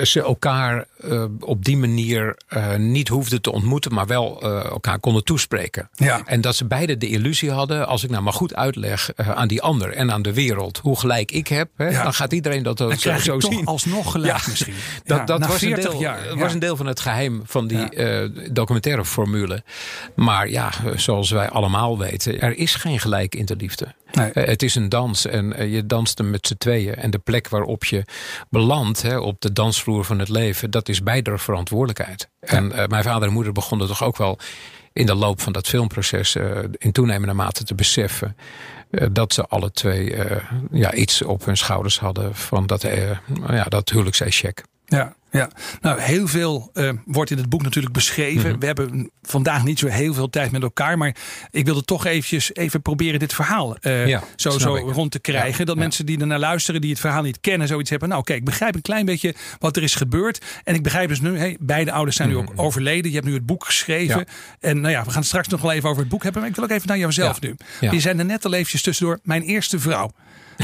ze 0.03 0.23
elkaar 0.23 0.87
uh, 1.05 1.25
op 1.41 1.65
die 1.65 1.77
manier 1.77 2.37
uh, 2.57 2.75
niet 2.75 3.09
hoefden 3.09 3.43
te 3.43 3.53
ontmoeten, 3.53 3.95
maar 3.95 4.07
wel 4.07 4.41
uh, 4.43 4.65
elkaar 4.65 4.99
konden 4.99 5.25
toespreken. 5.25 5.89
Ja. 5.93 6.23
En 6.25 6.41
dat 6.41 6.57
ze 6.57 6.65
beide 6.65 6.97
de 6.97 7.09
illusie 7.09 7.51
hadden, 7.51 7.87
als 7.87 8.05
ik 8.05 8.11
nou 8.11 8.23
maar 8.23 8.33
goed 8.33 8.55
uitleg 8.55 9.11
aan 9.17 9.49
die 9.49 9.63
ander 9.63 9.93
en 9.93 10.13
aan 10.13 10.23
de 10.23 10.33
wereld 10.33 10.79
hoe 10.79 10.99
gelijk 10.99 11.33
ik 11.33 11.49
heb, 11.49 11.69
hè, 11.77 11.89
ja. 11.89 12.03
dan 12.03 12.15
gaat 12.15 12.33
iedereen 12.33 12.63
dat 12.63 12.79
dan 12.79 12.99
zo, 12.99 13.19
zo 13.19 13.41
zien. 13.41 13.65
Alsnog 13.65 14.13
gelijk 14.13 14.47
misschien. 14.47 14.75
Dat, 15.05 15.27
dat 15.27 15.47
was, 15.47 15.63
een 15.63 15.75
deel, 15.75 16.01
jaar. 16.01 16.37
was 16.37 16.53
een 16.53 16.59
deel 16.59 16.77
van 16.77 16.87
het 16.87 17.01
geheim 17.01 17.43
van 17.45 17.67
die 17.67 17.89
documentaire 18.53 19.05
formule. 19.05 19.63
Maar 20.15 20.51
ja, 20.51 20.71
zoals 20.97 21.31
wij 21.31 21.49
allemaal 21.49 21.99
weten, 21.99 22.41
er 22.41 22.57
is 22.57 22.75
geen 22.75 23.01
gelijk 23.01 23.35
in 23.35 23.45
de 23.45 23.57
liefde. 23.57 23.95
Nee. 24.15 24.31
het 24.33 24.63
is 24.63 24.75
een 24.75 24.89
dans 24.89 25.27
en 25.27 25.71
je 25.71 25.87
danst 25.87 26.19
hem 26.19 26.31
met 26.31 26.47
z'n 26.47 26.57
tweeën. 26.59 26.95
En 26.95 27.11
de 27.11 27.19
plek 27.19 27.49
waarop 27.49 27.85
je 27.85 28.05
belandt, 28.51 29.03
hè, 29.03 29.19
op 29.19 29.41
de 29.41 29.53
dansvloer 29.53 30.05
van 30.05 30.19
het 30.19 30.29
leven, 30.29 30.71
dat 30.71 30.89
is 30.89 31.03
beider 31.03 31.39
verantwoordelijkheid. 31.41 32.29
En 32.41 32.73
uh, 32.73 32.87
mijn 32.87 33.05
vader 33.05 33.29
en 33.29 33.35
moeder 33.35 33.53
begonnen 33.53 33.87
toch 33.87 34.05
ook 34.05 34.17
wel 34.17 34.39
in 34.93 35.07
de 35.07 35.15
loop 35.15 35.41
van 35.41 35.53
dat 35.53 35.69
filmproces 35.69 36.37
uh, 36.37 36.59
in 36.79 36.93
toenemende 36.93 37.35
mate 37.35 37.65
te 37.65 37.75
beseffen 37.75 38.37
uh, 38.91 39.07
dat 39.13 39.33
ze 39.33 39.47
alle 39.47 39.71
twee 39.71 40.17
ja, 40.71 40.95
iets 40.95 41.23
op 41.23 41.45
hun 41.45 41.57
schouders 41.57 41.99
hadden 41.99 42.35
van 42.35 42.67
dat, 42.67 42.83
ja, 42.83 43.65
dat. 43.65 43.91
Ja, 44.85 45.15
ja, 45.39 45.51
nou 45.81 46.01
heel 46.01 46.27
veel 46.27 46.71
uh, 46.75 46.91
wordt 47.05 47.31
in 47.31 47.37
het 47.37 47.49
boek 47.49 47.63
natuurlijk 47.63 47.95
beschreven. 47.95 48.51
Mhm. 48.51 48.59
We 48.59 48.67
hebben 48.67 49.11
vandaag 49.23 49.65
niet 49.65 49.79
zo 49.79 49.87
heel 49.87 50.15
veel 50.15 50.31
tijd 50.31 50.51
met 50.51 50.63
elkaar. 50.63 50.99
Maar 50.99 51.17
ik 51.51 51.65
wilde 51.65 51.83
toch 51.83 52.07
eventjes 52.07 52.55
even 52.55 52.83
proberen 52.83 53.19
dit 53.19 53.35
verhaal 53.35 53.77
uh, 53.81 54.07
ja, 54.07 54.23
zo, 54.37 54.51
zo 54.51 54.77
rond 54.77 55.11
te 55.11 55.19
krijgen. 55.19 55.59
Ja, 55.59 55.65
dat 55.65 55.77
mensen 55.77 56.07
die 56.07 56.21
ernaar 56.21 56.39
luisteren, 56.39 56.81
die 56.81 56.91
het 56.91 57.01
verhaal 57.01 57.23
niet 57.23 57.41
kennen, 57.41 57.69
zoiets 57.69 57.91
hebben. 57.91 58.09
Nou 58.09 58.23
kijk, 58.23 58.39
ik 58.39 58.45
begrijp 58.45 58.75
een 58.75 58.83
klein 58.83 59.05
beetje 59.05 59.35
wat 59.59 59.77
er 59.77 59.83
is 59.83 59.95
gebeurd. 59.95 60.45
En 60.65 60.75
ik 60.75 60.83
begrijp 60.83 61.09
dus 61.09 61.21
nu, 61.21 61.39
hey, 61.39 61.57
beide 61.61 61.93
ouders 61.93 62.17
zijn 62.17 62.29
nu 62.29 62.37
ook 62.37 62.53
mhm. 62.53 62.61
overleden. 62.61 63.11
Je 63.11 63.17
hebt 63.17 63.29
nu 63.29 63.35
het 63.35 63.47
boek 63.47 63.65
geschreven. 63.65 64.27
En 64.61 64.81
nou 64.81 64.93
ja, 64.93 65.05
we 65.05 65.11
gaan 65.11 65.25
straks 65.25 65.49
nog 65.49 65.61
wel 65.61 65.73
even 65.73 65.89
over 65.89 66.01
het 66.01 66.11
boek 66.11 66.23
hebben. 66.23 66.41
Maar 66.41 66.51
ik 66.51 66.57
wil 66.57 66.65
ook 66.65 66.71
even 66.71 66.89
naar 66.89 66.99
jouzelf 66.99 67.41
nu. 67.41 67.57
Je 67.81 68.01
zijn 68.01 68.19
er 68.19 68.25
net 68.25 68.45
al 68.45 68.53
eventjes 68.53 68.83
tussendoor 68.83 69.19
mijn 69.23 69.43
eerste 69.43 69.79
vrouw. 69.79 70.11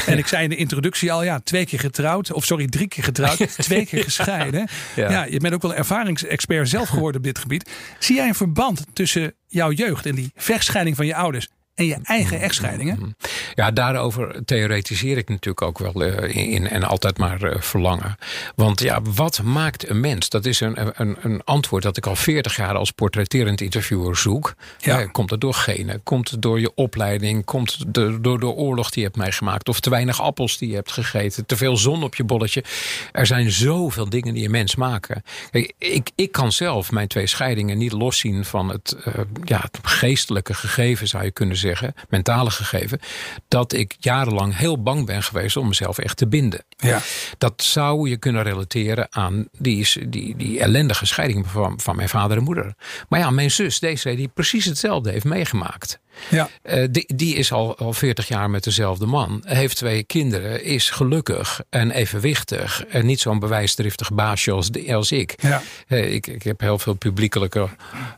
En 0.07 0.19
ik 0.19 0.27
zei 0.27 0.43
in 0.43 0.51
de 0.51 0.57
introductie 0.57 1.13
al, 1.13 1.25
ja, 1.25 1.41
twee 1.41 1.67
keer 1.67 1.79
getrouwd. 1.79 2.33
Of 2.33 2.45
sorry, 2.45 2.67
drie 2.67 2.89
keer 2.89 3.05
getrouwd. 3.05 3.57
twee 3.59 3.87
keer 3.87 4.05
gescheiden. 4.05 4.69
Ja. 4.97 5.11
ja. 5.11 5.25
je 5.25 5.39
bent 5.39 5.55
ook 5.55 5.63
wel 5.63 5.75
ervaringsexpert 5.75 6.69
zelf 6.69 6.89
geworden 6.89 7.21
op 7.21 7.27
dit 7.27 7.39
gebied. 7.39 7.71
Zie 7.99 8.17
jij 8.17 8.29
een 8.29 8.35
verband 8.35 8.87
tussen 8.93 9.35
jouw 9.47 9.73
jeugd 9.73 10.07
en 10.07 10.15
die 10.15 10.33
vechtscheiding 10.37 10.97
van 10.97 11.07
je 11.07 11.15
ouders 11.15 11.49
en 11.81 11.87
je 11.87 11.99
eigen 12.03 12.41
echtscheidingen? 12.41 12.95
Mm-hmm. 12.95 13.15
Ja, 13.55 13.71
daarover 13.71 14.45
theoretiseer 14.45 15.17
ik 15.17 15.29
natuurlijk 15.29 15.63
ook 15.63 15.79
wel 15.79 16.03
uh, 16.07 16.37
in 16.53 16.69
en 16.69 16.83
altijd 16.83 17.19
maar 17.19 17.43
uh, 17.43 17.61
verlangen. 17.61 18.17
Want 18.55 18.81
ja, 18.81 19.03
wat 19.03 19.43
maakt 19.43 19.89
een 19.89 20.01
mens? 20.01 20.29
Dat 20.29 20.45
is 20.45 20.61
een, 20.61 21.01
een, 21.01 21.17
een 21.21 21.45
antwoord 21.45 21.83
dat 21.83 21.97
ik 21.97 22.07
al 22.07 22.17
40 22.17 22.57
jaar 22.57 22.75
als 22.75 22.91
portretterend 22.91 23.61
interviewer 23.61 24.17
zoek. 24.17 24.55
Ja. 24.79 25.01
Uh, 25.01 25.09
komt 25.13 25.31
het 25.31 25.41
door 25.41 25.55
genen? 25.55 26.03
Komt 26.03 26.31
het 26.31 26.43
door 26.43 26.61
je 26.61 26.75
opleiding? 26.75 27.45
Komt 27.45 27.73
het 27.79 27.95
door, 27.95 28.23
door 28.23 28.41
de 28.41 28.47
oorlog 28.47 28.91
die 28.91 29.03
je 29.03 29.09
hebt 29.09 29.21
meegemaakt? 29.21 29.69
Of 29.69 29.81
te 29.81 29.91
weinig 29.91 30.21
appels 30.21 30.59
die 30.59 30.69
je 30.69 30.75
hebt 30.75 30.93
gegeten? 30.93 31.47
Te 31.47 31.57
veel 31.57 31.77
zon 31.77 32.03
op 32.03 32.15
je 32.15 32.25
bolletje? 32.25 32.65
Er 33.13 33.27
zijn 33.27 33.51
zoveel 33.51 34.09
dingen 34.09 34.35
die 34.35 34.45
een 34.45 34.51
mens 34.51 34.77
maken. 34.77 35.23
Kijk, 35.51 35.73
ik, 35.79 36.11
ik 36.15 36.33
kan 36.33 36.53
zelf 36.53 36.91
mijn 36.91 37.09
twee 37.09 37.27
scheidingen 37.27 37.79
niet 37.79 37.93
loszien 37.93 38.45
van 38.45 38.69
het, 38.69 38.97
ja, 39.45 39.61
het 39.61 39.79
geestelijke 39.83 40.55
gegeven, 40.55 41.09
zou 41.09 41.25
je 41.25 41.31
kunnen 41.31 41.57
zeggen 41.57 41.70
mentale 42.09 42.51
gegeven, 42.51 43.01
dat 43.49 43.73
ik 43.73 43.97
jarenlang 43.99 44.57
heel 44.57 44.83
bang 44.83 45.07
ben 45.07 45.23
geweest 45.23 45.57
om 45.57 45.69
mezelf 45.69 45.99
echt 45.99 46.17
te 46.17 46.29
binden. 46.29 46.65
Ja. 46.77 47.01
Dat 47.39 47.63
zou 47.63 48.09
je 48.09 48.17
kunnen 48.17 48.43
relateren 48.43 49.07
aan 49.11 49.49
die, 49.59 50.09
die, 50.09 50.37
die 50.37 50.61
ellendige 50.61 51.07
scheiding 51.07 51.47
van, 51.47 51.81
van 51.81 51.97
mijn 51.97 52.09
vader 52.09 52.37
en 52.37 52.43
moeder. 52.43 52.75
Maar 53.09 53.21
ja, 53.21 53.31
mijn 53.31 53.51
zus, 53.51 53.79
deze, 53.79 54.15
die 54.15 54.29
precies 54.29 54.65
hetzelfde 54.65 55.11
heeft 55.11 55.25
meegemaakt. 55.25 56.01
Ja. 56.29 56.49
Uh, 56.65 56.87
die, 56.91 57.05
die 57.15 57.35
is 57.35 57.53
al, 57.53 57.77
al 57.79 57.93
40 57.93 58.29
jaar 58.29 58.51
met 58.51 58.65
dezelfde 58.65 59.07
man. 59.07 59.43
Heeft 59.47 59.77
twee 59.77 60.03
kinderen. 60.03 60.65
Is 60.65 60.91
gelukkig 60.91 61.61
en 61.71 61.91
evenwichtig. 61.91 62.85
En 62.89 63.07
niet 63.07 63.21
zo'n 63.21 63.39
bewijsdriftig 63.39 64.13
baasje 64.13 64.51
als, 64.51 64.71
als 64.89 65.13
ik. 65.13 65.35
Ja. 65.43 65.63
Uh, 65.89 66.13
ik. 66.13 66.27
Ik 66.27 66.43
heb 66.43 66.61
heel 66.61 66.79
veel 66.79 66.95
publiekelijke 66.95 67.69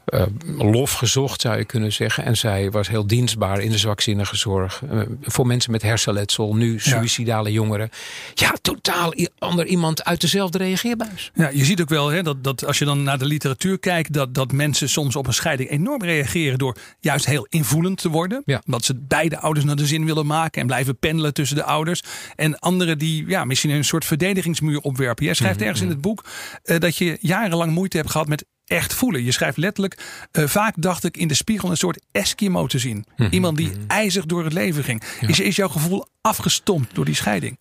uh, 0.06 0.22
lof 0.56 0.92
gezocht, 0.92 1.40
zou 1.40 1.58
je 1.58 1.64
kunnen 1.64 1.92
zeggen. 1.92 2.24
En 2.24 2.36
zij 2.36 2.70
was 2.70 2.88
heel 2.88 3.06
dienstbaar 3.06 3.60
in 3.60 3.70
de 3.70 3.78
zwakzinnige 3.78 4.36
zorg. 4.36 4.82
voor 5.22 5.46
mensen 5.46 5.70
met 5.70 5.82
hersenletsel. 5.82 6.54
Nu 6.54 6.80
suïcidale 6.80 7.48
ja. 7.48 7.54
jongeren. 7.54 7.90
Ja, 8.34 8.54
totaal 8.62 9.12
ander 9.38 9.66
iemand 9.66 10.04
uit 10.04 10.20
dezelfde 10.20 10.58
reageerbuis. 10.58 11.30
Ja, 11.34 11.48
je 11.48 11.64
ziet 11.64 11.80
ook 11.80 11.88
wel 11.88 12.08
hè, 12.08 12.22
dat, 12.22 12.44
dat 12.44 12.64
als 12.64 12.78
je 12.78 12.84
dan 12.84 13.02
naar 13.02 13.18
de 13.18 13.24
literatuur 13.24 13.78
kijkt. 13.78 14.12
Dat, 14.12 14.34
dat 14.34 14.52
mensen 14.52 14.88
soms 14.88 15.16
op 15.16 15.26
een 15.26 15.34
scheiding 15.34 15.70
enorm 15.70 16.02
reageren. 16.02 16.58
Door 16.58 16.76
juist 17.00 17.26
heel 17.26 17.46
invoelend 17.48 17.91
te 17.94 18.08
worden. 18.08 18.42
Ja. 18.44 18.62
Omdat 18.66 18.84
ze 18.84 18.94
beide 18.94 19.38
ouders 19.38 19.66
naar 19.66 19.76
de 19.76 19.86
zin 19.86 20.04
willen 20.04 20.26
maken 20.26 20.60
en 20.60 20.66
blijven 20.66 20.98
pendelen 20.98 21.34
tussen 21.34 21.56
de 21.56 21.64
ouders. 21.64 22.02
En 22.36 22.58
anderen 22.58 22.98
die 22.98 23.26
ja, 23.26 23.44
misschien 23.44 23.70
een 23.70 23.84
soort 23.84 24.04
verdedigingsmuur 24.04 24.80
opwerpen. 24.80 25.24
Jij 25.24 25.34
schrijft 25.34 25.56
mhm, 25.56 25.64
ergens 25.64 25.82
in 25.82 25.86
mhm. 25.86 25.96
het 25.96 26.06
boek 26.06 26.24
uh, 26.64 26.78
dat 26.78 26.96
je 26.96 27.18
jarenlang 27.20 27.72
moeite 27.72 27.96
hebt 27.96 28.10
gehad 28.10 28.28
met 28.28 28.44
echt 28.66 28.94
voelen. 28.94 29.24
Je 29.24 29.32
schrijft 29.32 29.56
letterlijk, 29.56 29.98
uh, 30.32 30.46
vaak 30.46 30.74
dacht 30.78 31.04
ik 31.04 31.16
in 31.16 31.28
de 31.28 31.34
spiegel 31.34 31.70
een 31.70 31.76
soort 31.76 32.02
Eskimo 32.12 32.66
te 32.66 32.78
zien. 32.78 33.04
Mhm, 33.16 33.32
Iemand 33.32 33.56
die 33.56 33.72
ijzig 33.86 34.26
door 34.26 34.44
het 34.44 34.52
leven 34.52 34.84
ging. 34.84 35.02
Is, 35.20 35.40
is 35.40 35.56
jouw 35.56 35.68
gevoel 35.68 36.06
afgestompt 36.20 36.94
door 36.94 37.04
die 37.04 37.14
scheiding? 37.14 37.58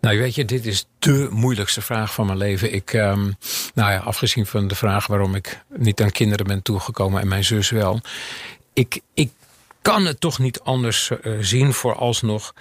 Nou, 0.00 0.18
weet 0.18 0.34
je, 0.34 0.44
dit 0.44 0.66
is 0.66 0.86
de 0.98 1.28
moeilijkste 1.30 1.82
vraag 1.82 2.14
van 2.14 2.26
mijn 2.26 2.38
leven. 2.38 2.72
Ik, 2.72 2.92
um, 2.92 3.36
nou 3.74 3.92
ja, 3.92 3.98
afgezien 3.98 4.46
van 4.46 4.68
de 4.68 4.74
vraag 4.74 5.06
waarom 5.06 5.34
ik 5.34 5.62
niet 5.76 6.02
aan 6.02 6.10
kinderen 6.10 6.46
ben 6.46 6.62
toegekomen 6.62 7.20
en 7.20 7.28
mijn 7.28 7.44
zus 7.44 7.70
wel. 7.70 8.00
Ik, 8.72 9.00
ik 9.14 9.30
kan 9.82 10.06
het 10.06 10.20
toch 10.20 10.38
niet 10.38 10.60
anders 10.60 11.10
uh, 11.10 11.36
zien 11.40 11.72
vooralsnog 11.72 12.54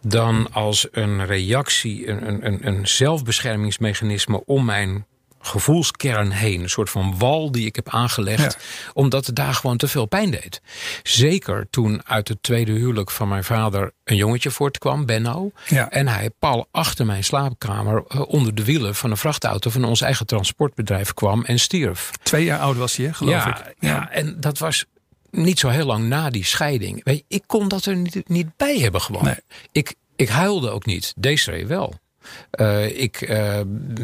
dan 0.00 0.52
als 0.52 0.88
een 0.90 1.26
reactie, 1.26 2.08
een, 2.08 2.46
een, 2.46 2.66
een 2.66 2.88
zelfbeschermingsmechanisme 2.88 4.44
om 4.44 4.64
mijn 4.64 5.06
gevoelskern 5.46 6.30
heen. 6.30 6.62
Een 6.62 6.70
soort 6.70 6.90
van 6.90 7.18
wal 7.18 7.52
die 7.52 7.66
ik 7.66 7.76
heb 7.76 7.88
aangelegd. 7.88 8.56
Omdat 8.92 9.26
het 9.26 9.36
daar 9.36 9.54
gewoon 9.54 9.76
te 9.76 9.88
veel 9.88 10.06
pijn 10.06 10.30
deed. 10.30 10.60
Zeker 11.02 11.66
toen 11.70 12.00
uit 12.04 12.28
het 12.28 12.42
tweede 12.42 12.72
huwelijk 12.72 13.10
van 13.10 13.28
mijn 13.28 13.44
vader 13.44 13.92
een 14.04 14.16
jongetje 14.16 14.50
voortkwam, 14.50 15.06
Benno. 15.06 15.50
En 15.88 16.08
hij 16.08 16.30
pal 16.38 16.68
achter 16.70 17.06
mijn 17.06 17.24
slaapkamer 17.24 18.04
eh, 18.08 18.28
onder 18.28 18.54
de 18.54 18.64
wielen 18.64 18.94
van 18.94 19.10
een 19.10 19.16
vrachtauto 19.16 19.70
van 19.70 19.84
ons 19.84 20.00
eigen 20.00 20.26
transportbedrijf 20.26 21.14
kwam 21.14 21.44
en 21.44 21.58
stierf. 21.58 22.10
Twee 22.22 22.44
jaar 22.44 22.58
oud 22.58 22.76
was 22.76 22.96
hij, 22.96 23.12
geloof 23.12 23.44
ja, 23.44 23.58
ik. 23.58 23.74
Ja. 23.78 23.88
ja, 23.88 24.10
en 24.10 24.40
dat 24.40 24.58
was 24.58 24.84
niet 25.30 25.58
zo 25.58 25.68
heel 25.68 25.86
lang 25.86 26.08
na 26.08 26.30
die 26.30 26.44
scheiding. 26.44 27.04
Weet 27.04 27.16
je, 27.16 27.24
ik 27.28 27.42
kon 27.46 27.68
dat 27.68 27.84
er 27.84 27.96
niet, 27.96 28.28
niet 28.28 28.56
bij 28.56 28.78
hebben 28.78 29.00
gewoon. 29.00 29.24
Nee. 29.24 29.38
Ik, 29.72 29.94
ik 30.16 30.28
huilde 30.28 30.70
ook 30.70 30.86
niet. 30.86 31.12
Desiree 31.16 31.66
wel. 31.66 31.94
Uh, 32.60 33.00
ik 33.00 33.20
uh, 33.20 33.60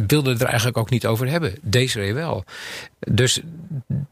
wilde 0.06 0.32
er 0.32 0.46
eigenlijk 0.46 0.76
ook 0.76 0.90
niet 0.90 1.06
over 1.06 1.28
hebben. 1.28 1.54
Desiree 1.62 2.14
wel. 2.14 2.44
Dus 2.98 3.40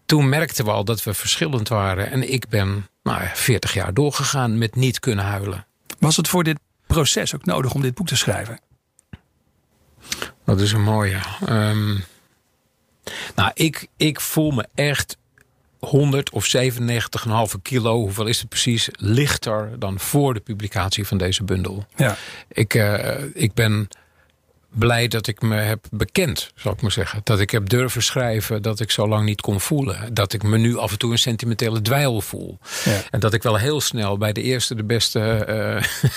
toen 0.06 0.28
merkten 0.28 0.64
we 0.64 0.70
al 0.70 0.84
dat 0.84 1.02
we 1.02 1.14
verschillend 1.14 1.68
waren. 1.68 2.10
En 2.10 2.32
ik 2.32 2.48
ben 2.48 2.86
nou, 3.02 3.22
40 3.34 3.74
jaar 3.74 3.94
doorgegaan 3.94 4.58
met 4.58 4.74
niet 4.74 4.98
kunnen 4.98 5.24
huilen. 5.24 5.66
Was 5.98 6.16
het 6.16 6.28
voor 6.28 6.44
dit 6.44 6.58
proces 6.86 7.34
ook 7.34 7.44
nodig 7.44 7.74
om 7.74 7.82
dit 7.82 7.94
boek 7.94 8.06
te 8.06 8.16
schrijven? 8.16 8.60
Dat 10.44 10.60
is 10.60 10.72
een 10.72 10.82
mooie. 10.82 11.20
Um, 11.48 12.04
nou, 13.34 13.50
ik, 13.54 13.86
ik 13.96 14.20
voel 14.20 14.50
me 14.50 14.66
echt 14.74 15.16
100 15.78 16.30
of 16.30 16.56
97,5 16.56 17.62
kilo, 17.62 17.98
hoeveel 17.98 18.26
is 18.26 18.40
het 18.40 18.48
precies, 18.48 18.88
lichter 18.92 19.78
dan 19.78 19.98
voor 19.98 20.34
de 20.34 20.40
publicatie 20.40 21.06
van 21.06 21.18
deze 21.18 21.44
bundel. 21.44 21.86
Ja. 21.96 22.16
Ik, 22.48 22.74
uh, 22.74 23.14
ik 23.34 23.54
ben 23.54 23.88
blij 24.70 25.08
dat 25.08 25.26
ik 25.26 25.42
me 25.42 25.54
heb 25.54 25.86
bekend, 25.90 26.50
zal 26.54 26.72
ik 26.72 26.82
maar 26.82 26.92
zeggen. 26.92 27.20
Dat 27.24 27.40
ik 27.40 27.50
heb 27.50 27.68
durven 27.68 28.02
schrijven 28.02 28.62
dat 28.62 28.80
ik 28.80 28.90
zo 28.90 29.08
lang 29.08 29.24
niet 29.24 29.40
kon 29.40 29.60
voelen. 29.60 30.14
Dat 30.14 30.32
ik 30.32 30.42
me 30.42 30.58
nu 30.58 30.76
af 30.76 30.92
en 30.92 30.98
toe 30.98 31.12
een 31.12 31.18
sentimentele 31.18 31.80
dweil 31.82 32.20
voel. 32.20 32.58
Ja. 32.84 33.02
En 33.10 33.20
dat 33.20 33.34
ik 33.34 33.42
wel 33.42 33.56
heel 33.56 33.80
snel 33.80 34.18
bij 34.18 34.32
de 34.32 34.42
eerste, 34.42 34.74
de 34.74 34.84
beste 34.84 35.46
uh, 35.48 36.10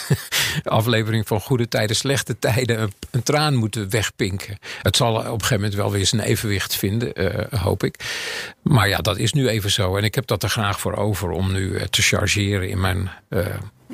aflevering 0.79 1.27
van 1.27 1.39
Goede 1.39 1.67
Tijden, 1.67 1.95
Slechte 1.95 2.39
Tijden 2.39 2.81
een, 2.81 2.93
een, 3.11 3.23
traan 3.23 3.55
moeten 3.55 3.89
wegpinken. 3.89 4.57
Het 4.81 4.95
zal 4.95 5.15
op 5.15 5.23
een 5.23 5.31
gegeven 5.31 5.55
moment 5.55 5.73
wel 5.73 5.91
weer 5.91 6.05
zijn 6.05 6.21
evenwicht 6.21 6.75
vinden, 6.75 7.21
uh, 7.21 7.59
hoop 7.61 7.83
ik. 7.83 7.95
Maar 8.61 8.87
ja, 8.87 8.97
dat 8.97 9.17
is 9.17 9.33
nu 9.33 9.47
even 9.47 9.71
zo. 9.71 9.97
En 9.97 10.03
ik 10.03 10.15
heb 10.15 10.27
dat 10.27 10.43
er 10.43 10.49
graag 10.49 10.79
voor 10.79 10.95
over 10.95 11.29
om 11.29 11.51
nu 11.51 11.69
uh, 11.69 11.81
te 11.81 12.01
chargeren 12.01 12.69
in 12.69 12.79
mijn 12.79 13.09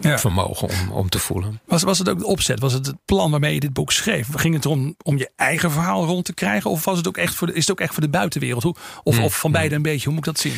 ja. 0.02 0.18
vermogen 0.20 0.70
om, 0.70 0.92
om 0.92 1.10
te 1.10 1.20
voelen. 1.20 1.60
Was, 1.66 1.84
was 1.84 2.00
het 2.00 2.10
ook 2.10 2.20
de 2.20 2.26
opzet? 2.26 2.60
Was 2.60 2.74
het 2.74 2.86
het 2.86 2.96
plan 3.06 3.32
waarmee 3.32 3.54
je 3.54 3.60
dit 3.60 3.74
boek 3.74 3.92
schreef? 3.92 4.28
Ging 4.36 4.54
het 4.54 4.66
erom 4.66 4.96
om 5.04 5.18
je 5.18 5.30
eigen 5.36 5.72
verhaal 5.72 6.06
rond 6.06 6.26
te 6.26 6.34
krijgen? 6.34 6.70
Of 6.70 6.86
was 6.86 6.98
het 6.98 7.08
ook 7.08 7.18
echt 7.18 7.36
voor 7.36 7.48
de, 7.48 7.54
is 7.54 7.60
het 7.60 7.72
ook 7.72 7.80
echt 7.80 7.94
voor 7.94 8.04
de 8.04 8.10
buitenwereld? 8.10 8.64
Hoe, 8.64 8.76
of, 9.04 9.18
mm. 9.18 9.24
of 9.24 9.40
van 9.40 9.52
beide 9.52 9.76
een 9.76 9.82
beetje? 9.82 10.06
Hoe 10.06 10.14
moet 10.14 10.28
ik 10.28 10.34
dat 10.34 10.40
zien? 10.40 10.56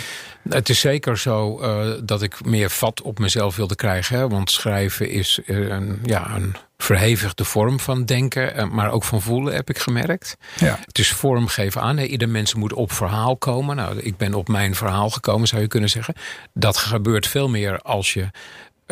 Het 0.49 0.69
is 0.69 0.79
zeker 0.79 1.17
zo 1.17 1.61
uh, 1.61 1.93
dat 2.03 2.21
ik 2.21 2.45
meer 2.45 2.69
vat 2.69 3.01
op 3.01 3.19
mezelf 3.19 3.55
wilde 3.55 3.75
krijgen. 3.75 4.17
Hè? 4.17 4.27
Want 4.27 4.51
schrijven 4.51 5.09
is 5.09 5.39
uh, 5.45 5.69
een, 5.69 5.99
ja, 6.03 6.35
een 6.35 6.55
verhevigde 6.77 7.43
vorm 7.43 7.79
van 7.79 8.05
denken, 8.05 8.57
uh, 8.57 8.69
maar 8.69 8.91
ook 8.91 9.03
van 9.03 9.21
voelen, 9.21 9.53
heb 9.53 9.69
ik 9.69 9.77
gemerkt. 9.77 10.37
Ja. 10.57 10.79
Het 10.85 10.99
is 10.99 11.11
vormgeven 11.11 11.81
aan. 11.81 11.97
Ieder 11.97 12.29
mens 12.29 12.53
moet 12.53 12.73
op 12.73 12.91
verhaal 12.91 13.37
komen. 13.37 13.75
Nou, 13.75 13.99
ik 13.99 14.17
ben 14.17 14.33
op 14.33 14.47
mijn 14.47 14.75
verhaal 14.75 15.09
gekomen, 15.09 15.47
zou 15.47 15.61
je 15.61 15.67
kunnen 15.67 15.89
zeggen. 15.89 16.13
Dat 16.53 16.77
gebeurt 16.77 17.27
veel 17.27 17.49
meer 17.49 17.79
als 17.79 18.13
je 18.13 18.29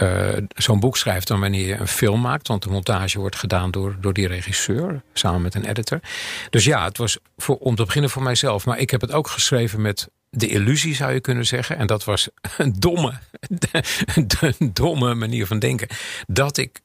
uh, 0.01 0.38
zo'n 0.56 0.79
boek 0.79 0.98
schrijft 0.98 1.27
dan 1.27 1.39
wanneer 1.39 1.68
je 1.68 1.75
een 1.75 1.88
film 1.88 2.22
maakt. 2.22 2.48
Want 2.48 2.63
de 2.63 2.70
montage 2.70 3.20
wordt 3.20 3.36
gedaan 3.36 3.72
door, 3.72 3.96
door 4.00 4.13
die 4.13 4.27
regisseur. 4.27 5.01
Samen 5.13 5.41
met 5.41 5.56
een 5.56 5.65
editor. 5.65 6.00
Dus 6.50 6.65
ja, 6.65 6.86
het 6.86 6.98
was 6.98 7.18
voor, 7.38 7.58
om 7.58 7.75
te 7.75 7.86
beginnen 7.86 8.10
voor 8.10 8.24
mijzelf. 8.24 8.65
Maar 8.65 8.79
ik 8.79 8.89
heb 8.89 9.01
het 9.01 9.12
ook 9.12 9.27
geschreven 9.27 9.82
met 9.82 10.10
de 10.29 10.48
illusie 10.48 10.96
zou 10.96 11.13
je 11.13 11.20
kunnen 11.20 11.46
zeggen. 11.46 11.77
En 11.77 11.88
dat 11.88 12.03
was 12.03 12.29
een 12.58 12.74
domme, 12.79 13.13
een 14.58 14.74
domme 14.74 15.13
manier 15.13 15.48
van 15.48 15.60
denken. 15.60 15.88
Dat 16.27 16.58
ik 16.58 16.79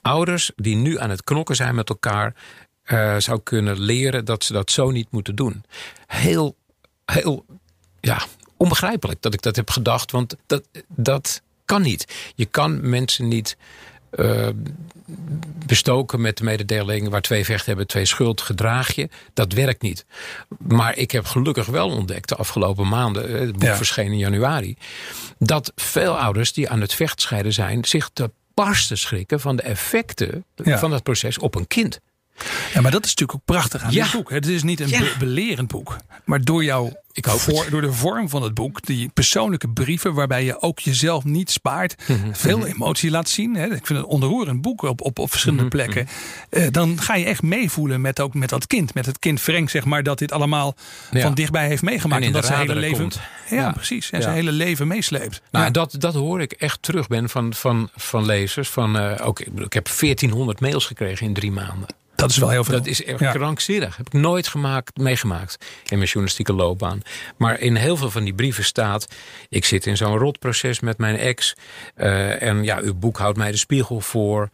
ouders 0.00 0.50
die 0.56 0.76
nu 0.76 0.98
aan 0.98 1.10
het 1.10 1.24
knokken 1.24 1.56
zijn 1.56 1.74
met 1.74 1.88
elkaar... 1.88 2.34
Uh, 2.86 3.16
zou 3.18 3.40
kunnen 3.42 3.80
leren 3.80 4.24
dat 4.24 4.44
ze 4.44 4.52
dat 4.52 4.70
zo 4.70 4.90
niet 4.90 5.10
moeten 5.10 5.34
doen. 5.34 5.64
Heel, 6.06 6.56
heel 7.04 7.44
ja, 8.00 8.22
onbegrijpelijk 8.56 9.22
dat 9.22 9.34
ik 9.34 9.42
dat 9.42 9.56
heb 9.56 9.70
gedacht. 9.70 10.10
Want 10.10 10.36
dat, 10.46 10.68
dat 10.88 11.42
kan 11.64 11.82
niet. 11.82 12.32
Je 12.34 12.44
kan 12.44 12.88
mensen 12.88 13.28
niet 13.28 13.56
uh, 14.18 14.48
bestoken 15.66 16.20
met 16.20 16.36
de 16.36 16.44
mededeling... 16.44 17.08
waar 17.08 17.20
twee 17.20 17.44
vechten 17.44 17.66
hebben, 17.66 17.86
twee 17.86 18.04
schuld, 18.04 18.40
gedraag 18.40 18.94
je. 18.94 19.08
Dat 19.34 19.52
werkt 19.52 19.82
niet. 19.82 20.04
Maar 20.58 20.96
ik 20.96 21.10
heb 21.10 21.24
gelukkig 21.24 21.66
wel 21.66 21.88
ontdekt 21.88 22.28
de 22.28 22.36
afgelopen 22.36 22.88
maanden... 22.88 23.28
Eh, 23.28 23.40
het 23.40 23.52
boek 23.52 23.62
ja. 23.62 23.76
verscheen 23.76 24.12
in 24.12 24.18
januari... 24.18 24.76
dat 25.38 25.72
veel 25.74 26.18
ouders 26.18 26.52
die 26.52 26.68
aan 26.68 26.80
het 26.80 26.94
vechtscheiden 26.94 27.52
zijn... 27.52 27.84
zich 27.84 28.10
te 28.12 28.30
barsten 28.54 28.98
schrikken 28.98 29.40
van 29.40 29.56
de 29.56 29.62
effecten 29.62 30.44
ja. 30.54 30.78
van 30.78 30.90
dat 30.90 31.02
proces 31.02 31.38
op 31.38 31.54
een 31.54 31.66
kind. 31.66 32.00
Ja, 32.74 32.80
maar 32.80 32.90
dat 32.90 33.04
is 33.04 33.10
natuurlijk 33.10 33.38
ook 33.38 33.44
prachtig 33.44 33.82
aan 33.82 33.92
ja. 33.92 34.02
dit 34.02 34.12
boek. 34.12 34.30
Het 34.30 34.46
is 34.46 34.62
niet 34.62 34.80
een 34.80 34.88
ja. 34.88 35.02
belerend 35.18 35.68
boek. 35.68 35.96
Maar 36.24 36.44
door, 36.44 36.64
jou, 36.64 36.92
Ik 37.12 37.26
voor, 37.28 37.66
door 37.70 37.80
de 37.80 37.92
vorm 37.92 38.28
van 38.28 38.42
het 38.42 38.54
boek, 38.54 38.86
die 38.86 39.10
persoonlijke 39.14 39.68
brieven, 39.68 40.14
waarbij 40.14 40.44
je 40.44 40.62
ook 40.62 40.78
jezelf 40.78 41.24
niet 41.24 41.50
spaart, 41.50 41.94
mm 42.06 42.22
-hmm. 42.22 42.36
veel 42.36 42.66
emotie 42.66 43.10
laat 43.10 43.28
zien. 43.28 43.54
Hè. 43.54 43.64
Ik 43.64 43.86
vind 43.86 43.88
het 43.88 43.98
een 43.98 44.04
ontroerend 44.04 44.62
boek 44.62 44.82
op, 44.82 45.00
op, 45.00 45.18
op 45.18 45.30
verschillende 45.30 45.64
mm 45.64 45.70
-hmm. 45.70 45.78
plekken. 45.78 46.08
Uh, 46.50 46.66
dan 46.70 47.00
ga 47.00 47.14
je 47.14 47.24
echt 47.24 47.42
meevoelen 47.42 48.00
met, 48.00 48.20
ook 48.20 48.34
met 48.34 48.48
dat 48.48 48.66
kind. 48.66 48.94
Met 48.94 49.06
het 49.06 49.18
kind 49.18 49.40
Frank, 49.40 49.70
zeg 49.70 49.84
maar, 49.84 50.02
dat 50.02 50.18
dit 50.18 50.32
allemaal 50.32 50.74
ja. 51.10 51.20
van 51.20 51.34
dichtbij 51.34 51.66
heeft 51.66 51.82
meegemaakt. 51.82 52.24
En 52.24 52.32
dat 52.32 52.46
zijn 52.46 52.58
hele 52.58 52.74
leven. 52.74 52.98
Komt. 52.98 53.20
Ja, 53.50 53.72
precies. 53.72 54.10
En 54.10 54.22
zijn 54.22 54.34
hele 54.34 54.52
leven 54.52 54.86
meesleept. 54.86 55.42
Nou, 55.50 55.70
dat, 55.70 55.94
dat 55.98 56.14
hoor 56.14 56.40
ik 56.40 56.52
echt 56.52 56.82
terug 56.82 57.06
ben 57.08 57.28
van, 57.28 57.54
van, 57.54 57.90
van 57.96 58.26
lezers. 58.26 58.68
Van, 58.68 58.96
uh, 58.96 59.26
ook, 59.26 59.40
ik 59.40 59.72
heb 59.72 59.88
1400 60.00 60.60
mails 60.60 60.86
gekregen 60.86 61.26
in 61.26 61.34
drie 61.34 61.52
maanden. 61.52 61.86
Dat 62.22 62.30
is 62.30 62.36
wel 62.36 62.48
heel 62.48 62.64
veel. 62.64 62.74
Dat 62.74 62.86
is 62.86 63.02
ja. 63.18 63.32
krankzinnig. 63.32 63.96
Heb 63.96 64.06
ik 64.06 64.12
nooit 64.12 64.48
gemaakt, 64.48 64.96
meegemaakt 64.96 65.56
in 65.60 65.96
mijn 65.96 66.04
journalistieke 66.04 66.52
loopbaan. 66.52 67.02
Maar 67.36 67.60
in 67.60 67.76
heel 67.76 67.96
veel 67.96 68.10
van 68.10 68.24
die 68.24 68.34
brieven 68.34 68.64
staat... 68.64 69.06
ik 69.48 69.64
zit 69.64 69.86
in 69.86 69.96
zo'n 69.96 70.18
rotproces 70.18 70.80
met 70.80 70.98
mijn 70.98 71.16
ex. 71.16 71.54
Uh, 71.96 72.42
en 72.42 72.64
ja, 72.64 72.78
uw 72.82 72.94
boek 72.94 73.18
houdt 73.18 73.38
mij 73.38 73.50
de 73.50 73.56
spiegel 73.56 74.00
voor. 74.00 74.48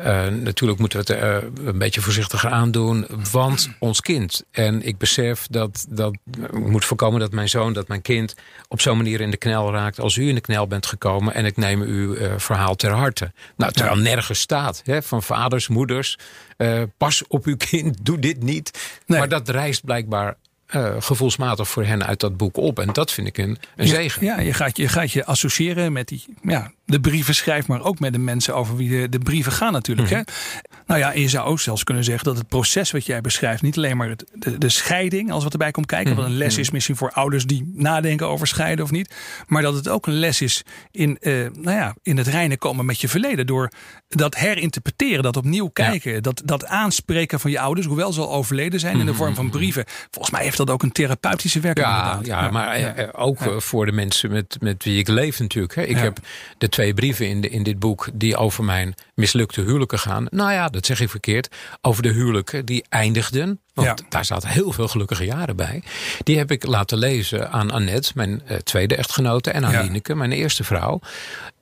Uh, 0.00 0.26
natuurlijk 0.26 0.78
moeten 0.78 1.04
we 1.04 1.12
het 1.12 1.22
uh, 1.22 1.66
een 1.66 1.78
beetje 1.78 2.00
voorzichtiger 2.00 2.50
aandoen. 2.50 3.06
Want 3.30 3.70
ons 3.78 4.00
kind. 4.00 4.44
En 4.50 4.82
ik 4.82 4.98
besef 4.98 5.46
dat, 5.50 5.86
dat 5.88 6.12
ik 6.12 6.52
moet 6.52 6.84
voorkomen 6.84 7.20
dat 7.20 7.32
mijn 7.32 7.48
zoon, 7.48 7.72
dat 7.72 7.88
mijn 7.88 8.02
kind... 8.02 8.34
op 8.68 8.80
zo'n 8.80 8.96
manier 8.96 9.20
in 9.20 9.30
de 9.30 9.36
knel 9.36 9.72
raakt 9.72 10.00
als 10.00 10.16
u 10.16 10.28
in 10.28 10.34
de 10.34 10.40
knel 10.40 10.66
bent 10.66 10.86
gekomen. 10.86 11.34
En 11.34 11.44
ik 11.44 11.56
neem 11.56 11.80
uw 11.82 12.16
verhaal 12.36 12.74
ter 12.74 12.90
harte. 12.90 13.32
Nou, 13.56 13.72
terwijl 13.72 13.96
nergens 13.96 14.40
staat. 14.40 14.82
Hè, 14.84 15.02
van 15.02 15.22
vaders, 15.22 15.68
moeders... 15.68 16.18
Uh, 16.58 16.82
pas 16.96 17.26
op 17.26 17.44
uw 17.44 17.56
kind, 17.56 17.96
doe 18.06 18.18
dit 18.18 18.42
niet. 18.42 18.98
Nee. 19.06 19.18
Maar 19.18 19.28
dat 19.28 19.48
reist 19.48 19.84
blijkbaar 19.84 20.36
uh, 20.74 20.94
gevoelsmatig 20.98 21.68
voor 21.68 21.84
hen 21.84 22.06
uit 22.06 22.20
dat 22.20 22.36
boek 22.36 22.56
op. 22.56 22.78
En 22.78 22.92
dat 22.92 23.12
vind 23.12 23.26
ik 23.26 23.38
een, 23.38 23.58
een 23.76 23.86
ja, 23.86 23.94
zegen. 23.94 24.24
Ja, 24.24 24.40
je 24.40 24.52
gaat 24.52 24.76
je, 24.76 24.88
gaat 24.88 25.12
je 25.12 25.24
associëren 25.24 25.92
met 25.92 26.08
die, 26.08 26.24
ja, 26.42 26.72
de 26.92 27.00
brieven 27.00 27.34
schrijft, 27.34 27.66
maar 27.66 27.82
ook 27.82 27.98
met 27.98 28.12
de 28.12 28.18
mensen 28.18 28.54
over 28.54 28.76
wie 28.76 29.00
de, 29.00 29.08
de 29.08 29.18
brieven 29.18 29.52
gaan 29.52 29.72
natuurlijk. 29.72 30.10
Mm 30.10 30.16
-hmm. 30.16 30.24
hè? 30.26 30.80
Nou 30.86 31.00
ja, 31.00 31.12
je 31.12 31.28
zou 31.28 31.46
ook 31.46 31.60
zelfs 31.60 31.84
kunnen 31.84 32.04
zeggen 32.04 32.24
dat 32.24 32.36
het 32.36 32.48
proces 32.48 32.90
wat 32.90 33.06
jij 33.06 33.20
beschrijft, 33.20 33.62
niet 33.62 33.76
alleen 33.76 33.96
maar 33.96 34.08
het, 34.08 34.24
de, 34.32 34.58
de, 34.58 34.68
scheiding, 34.68 35.32
als 35.32 35.42
wat 35.42 35.52
erbij 35.52 35.70
komt 35.70 35.86
kijken, 35.86 36.10
mm 36.10 36.14
-hmm. 36.14 36.22
wat 36.22 36.32
een 36.32 36.38
les 36.38 36.58
is 36.58 36.70
misschien 36.70 36.96
voor 36.96 37.10
ouders 37.10 37.46
die 37.46 37.72
nadenken 37.74 38.28
over 38.28 38.46
scheiden 38.46 38.84
of 38.84 38.90
niet, 38.90 39.14
maar 39.46 39.62
dat 39.62 39.74
het 39.74 39.88
ook 39.88 40.06
een 40.06 40.18
les 40.18 40.40
is 40.40 40.62
in, 40.90 41.18
uh, 41.20 41.50
nou 41.52 41.76
ja, 41.76 41.94
in 42.02 42.16
het 42.16 42.26
reinen 42.26 42.58
komen 42.58 42.84
met 42.84 43.00
je 43.00 43.08
verleden. 43.08 43.46
Door 43.46 43.70
dat 44.08 44.34
herinterpreteren, 44.34 45.22
dat 45.22 45.36
opnieuw 45.36 45.68
kijken, 45.68 46.12
ja. 46.12 46.20
dat, 46.20 46.42
dat 46.44 46.66
aanspreken 46.66 47.40
van 47.40 47.50
je 47.50 47.60
ouders, 47.60 47.86
hoewel 47.86 48.12
ze 48.12 48.20
al 48.20 48.32
overleden 48.32 48.80
zijn, 48.80 48.92
mm 48.92 49.00
-hmm. 49.00 49.08
in 49.08 49.14
de 49.14 49.18
vorm 49.18 49.34
van 49.34 49.50
brieven. 49.50 49.84
Volgens 50.10 50.34
mij 50.34 50.42
heeft 50.42 50.56
dat 50.56 50.70
ook 50.70 50.82
een 50.82 50.92
therapeutische 50.92 51.60
werking. 51.60 51.86
Ja, 51.86 52.18
ja, 52.22 52.50
maar 52.50 52.80
ja. 52.80 53.08
ook 53.12 53.38
ja. 53.38 53.60
voor 53.60 53.86
de 53.86 53.92
mensen 53.92 54.30
met, 54.30 54.56
met 54.60 54.84
wie 54.84 54.98
ik 54.98 55.08
leef 55.08 55.40
natuurlijk. 55.40 55.74
Hè. 55.74 55.82
Ik 55.82 55.98
heb 55.98 56.18
de 56.58 56.68
twee 56.68 56.81
brieven 56.90 57.28
in, 57.28 57.40
de, 57.40 57.48
in 57.48 57.62
dit 57.62 57.78
boek 57.78 58.08
die 58.14 58.36
over 58.36 58.64
mijn 58.64 58.94
mislukte 59.14 59.60
huwelijken 59.60 59.98
gaan. 59.98 60.26
Nou 60.30 60.52
ja, 60.52 60.68
dat 60.68 60.86
zeg 60.86 61.00
ik 61.00 61.10
verkeerd. 61.10 61.48
Over 61.80 62.02
de 62.02 62.08
huwelijken 62.08 62.64
die 62.64 62.84
eindigden. 62.88 63.60
Want 63.74 63.98
ja. 63.98 64.06
daar 64.08 64.24
zaten 64.24 64.48
heel 64.48 64.72
veel 64.72 64.88
gelukkige 64.88 65.24
jaren 65.24 65.56
bij. 65.56 65.82
Die 66.22 66.38
heb 66.38 66.50
ik 66.50 66.66
laten 66.66 66.98
lezen 66.98 67.50
aan 67.50 67.70
Annette, 67.70 68.12
mijn 68.14 68.42
uh, 68.50 68.56
tweede 68.56 68.96
echtgenote. 68.96 69.50
En 69.50 69.64
aan 69.64 69.72
ja. 69.72 69.82
Lineke, 69.82 70.14
mijn 70.14 70.32
eerste 70.32 70.64
vrouw. 70.64 71.00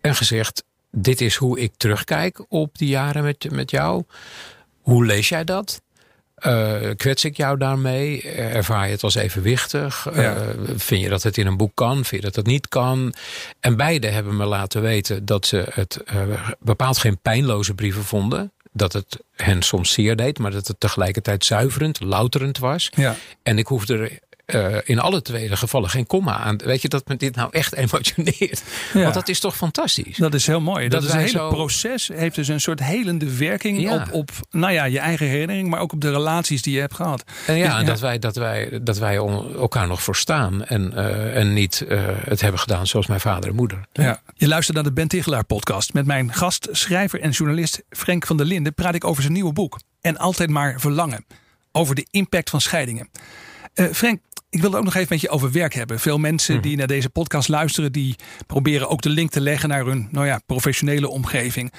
En 0.01 0.15
gezegd, 0.15 0.65
dit 0.91 1.21
is 1.21 1.35
hoe 1.35 1.61
ik 1.61 1.73
terugkijk 1.77 2.45
op 2.49 2.79
die 2.79 2.89
jaren 2.89 3.23
met, 3.23 3.51
met 3.51 3.71
jou. 3.71 4.05
Hoe 4.81 5.07
lees 5.07 5.29
jij 5.29 5.45
dat? 5.45 5.81
Uh, 6.47 6.91
kwets 6.97 7.25
ik 7.25 7.37
jou 7.37 7.59
daarmee? 7.59 8.23
Ervaar 8.33 8.87
je 8.87 8.93
het 8.93 9.03
als 9.03 9.15
evenwichtig? 9.15 10.07
Ja. 10.15 10.37
Uh, 10.37 10.41
vind 10.77 11.03
je 11.03 11.09
dat 11.09 11.23
het 11.23 11.39
in 11.39 11.47
een 11.47 11.57
boek 11.57 11.75
kan? 11.75 11.95
Vind 11.95 12.09
je 12.11 12.21
dat 12.21 12.37
het 12.37 12.47
niet 12.47 12.69
kan? 12.69 13.15
En 13.61 13.77
beide 13.77 14.07
hebben 14.07 14.37
me 14.37 14.45
laten 14.45 14.83
weten 14.83 15.25
dat 15.25 15.47
ze 15.47 15.67
het 15.73 16.01
uh, 16.15 16.51
bepaald 16.61 16.99
geen 16.99 17.19
pijnloze 17.19 17.75
brieven 17.75 18.05
vonden. 18.05 18.53
dat 18.73 18.93
het 18.93 19.19
hen 19.37 19.63
soms 19.63 19.93
zeer 19.93 20.17
deed, 20.17 20.39
maar 20.39 20.51
dat 20.51 20.67
het 20.67 20.81
tegelijkertijd 20.81 21.45
zuiverend, 21.45 22.01
louterend 22.01 22.59
was. 22.59 22.91
Ja. 22.95 23.17
En 23.43 23.59
ik 23.59 23.67
hoefde 23.67 23.99
er 23.99 24.19
uh, 24.55 24.77
in 24.85 24.99
alle 24.99 25.23
twee 25.23 25.57
gevallen 25.57 25.91
geen 25.91 26.07
komma 26.07 26.37
aan. 26.37 26.57
Weet 26.57 26.83
je 26.83 26.89
dat 26.89 27.09
me 27.09 27.17
dit 27.17 27.37
nou 27.37 27.49
echt 27.53 27.75
emotioneert? 27.85 28.63
Ja. 28.93 29.03
Want 29.03 29.15
dat 29.15 29.29
is 29.29 29.41
toch 29.41 29.57
fantastisch? 29.57 30.17
Dat 30.17 30.35
is 30.35 30.47
heel 30.47 30.61
mooi. 30.61 30.89
Dat, 30.89 31.01
dat 31.01 31.09
is 31.09 31.15
een 31.15 31.21
hele 31.21 31.31
zo... 31.31 31.49
proces. 31.49 32.11
Heeft 32.15 32.35
dus 32.35 32.49
een 32.49 32.61
soort 32.61 32.81
helende 32.81 33.37
werking 33.37 33.81
ja. 33.81 33.95
op, 33.95 34.13
op 34.13 34.31
nou 34.51 34.73
ja, 34.73 34.85
je 34.85 34.99
eigen 34.99 35.27
herinnering, 35.27 35.69
maar 35.69 35.81
ook 35.81 35.93
op 35.93 36.01
de 36.01 36.11
relaties 36.11 36.63
die 36.63 36.75
je 36.75 36.81
hebt 36.81 36.95
gehad. 36.95 37.25
En 37.47 37.57
ja, 37.57 37.79
en 37.79 37.87
dat 37.87 38.01
wij, 38.01 38.19
dat 38.19 38.37
wij, 38.37 38.79
dat 38.83 38.99
wij 38.99 39.17
elkaar 39.17 39.87
nog 39.87 40.03
verstaan 40.03 40.65
en, 40.65 40.93
uh, 40.95 41.37
en 41.37 41.53
niet 41.53 41.85
uh, 41.89 42.03
het 42.25 42.41
hebben 42.41 42.61
gedaan 42.61 42.87
zoals 42.87 43.07
mijn 43.07 43.21
vader 43.21 43.51
en 43.51 43.57
moeder. 43.57 43.81
Ja. 43.93 44.21
Je 44.35 44.49
luistert 44.49 44.77
naar 44.77 44.87
de 44.87 44.93
Ben 44.93 45.09
Tichelaar 45.09 45.45
podcast. 45.45 45.93
Met 45.93 46.07
mijn 46.07 46.33
gast, 46.33 46.69
schrijver 46.71 47.21
en 47.21 47.31
journalist 47.31 47.83
Frank 47.91 48.27
van 48.27 48.37
der 48.37 48.47
Linden 48.47 48.75
praat 48.75 48.95
ik 48.95 49.05
over 49.05 49.23
zijn 49.23 49.35
nieuwe 49.35 49.53
boek. 49.53 49.79
En 50.01 50.17
altijd 50.17 50.51
maar 50.51 50.81
verlangen. 50.81 51.25
Over 51.73 51.95
de 51.95 52.07
impact 52.11 52.51
van 52.51 52.61
scheidingen. 52.61 53.09
Uh, 53.81 53.93
Frank, 53.93 54.21
ik 54.51 54.61
wilde 54.61 54.77
ook 54.77 54.85
nog 54.85 54.95
even 54.95 55.07
met 55.11 55.21
je 55.21 55.29
over 55.29 55.53
werk 55.53 55.75
hebben. 55.75 56.01
Veel 56.01 56.19
mensen 56.19 56.55
mhm. 56.55 56.63
die 56.63 56.77
naar 56.77 56.87
deze 56.87 57.11
podcast 57.11 57.49
luisteren, 57.49 57.93
die 57.93 58.17
proberen 58.47 58.89
ook 58.89 59.03
de 59.03 59.09
link 59.09 59.31
te 59.31 59.41
leggen 59.41 59.69
naar 59.69 59.85
hun 59.85 60.09
nou 60.11 60.27
ja, 60.27 60.41
professionele 60.47 61.09
omgeving. 61.09 61.73